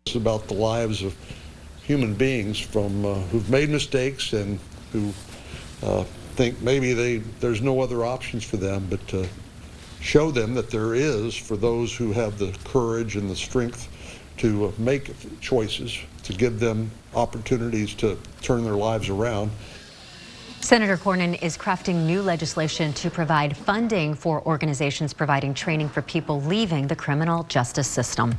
It's 0.06 0.16
about 0.16 0.48
the 0.48 0.54
lives 0.54 1.02
of 1.02 1.14
human 1.82 2.14
beings 2.14 2.58
from 2.58 3.04
uh, 3.04 3.14
who've 3.30 3.50
made 3.50 3.68
mistakes 3.68 4.32
and 4.32 4.58
who 4.92 5.12
uh, 5.82 6.04
think 6.34 6.60
maybe 6.62 6.92
they 6.92 7.18
there's 7.40 7.60
no 7.60 7.80
other 7.80 8.04
options 8.04 8.44
for 8.44 8.56
them 8.56 8.86
but 8.88 9.06
to 9.08 9.28
show 10.00 10.30
them 10.30 10.54
that 10.54 10.70
there 10.70 10.94
is 10.94 11.36
for 11.36 11.56
those 11.56 11.94
who 11.94 12.12
have 12.12 12.38
the 12.38 12.56
courage 12.64 13.16
and 13.16 13.28
the 13.28 13.36
strength 13.36 13.88
to 14.38 14.66
uh, 14.66 14.72
make 14.78 15.12
choices, 15.40 15.98
to 16.22 16.32
give 16.32 16.60
them 16.60 16.90
opportunities 17.14 17.94
to 17.94 18.16
turn 18.40 18.64
their 18.64 18.74
lives 18.74 19.08
around. 19.08 19.50
Senator 20.60 20.96
Cornyn 20.96 21.40
is 21.40 21.56
crafting 21.56 22.04
new 22.04 22.20
legislation 22.20 22.92
to 22.94 23.10
provide 23.10 23.56
funding 23.56 24.12
for 24.14 24.44
organizations 24.44 25.14
providing 25.14 25.54
training 25.54 25.88
for 25.88 26.02
people 26.02 26.42
leaving 26.42 26.86
the 26.86 26.96
criminal 26.96 27.44
justice 27.44 27.88
system. 27.88 28.36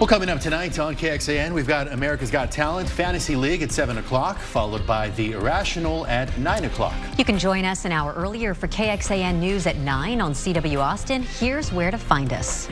Well, 0.00 0.06
coming 0.06 0.28
up 0.28 0.40
tonight 0.40 0.78
on 0.78 0.96
KXAN, 0.96 1.52
we've 1.52 1.68
got 1.68 1.92
America's 1.92 2.30
Got 2.30 2.50
Talent 2.50 2.88
Fantasy 2.88 3.36
League 3.36 3.62
at 3.62 3.70
7 3.70 3.98
o'clock, 3.98 4.38
followed 4.38 4.86
by 4.86 5.10
The 5.10 5.32
Irrational 5.32 6.06
at 6.06 6.36
9 6.38 6.64
o'clock. 6.64 6.94
You 7.16 7.24
can 7.24 7.38
join 7.38 7.64
us 7.64 7.84
an 7.84 7.92
hour 7.92 8.12
earlier 8.14 8.54
for 8.54 8.66
KXAN 8.66 9.38
News 9.38 9.66
at 9.66 9.76
9 9.76 10.20
on 10.20 10.32
CW 10.32 10.80
Austin. 10.80 11.22
Here's 11.22 11.72
where 11.72 11.90
to 11.90 11.98
find 11.98 12.32
us. 12.32 12.68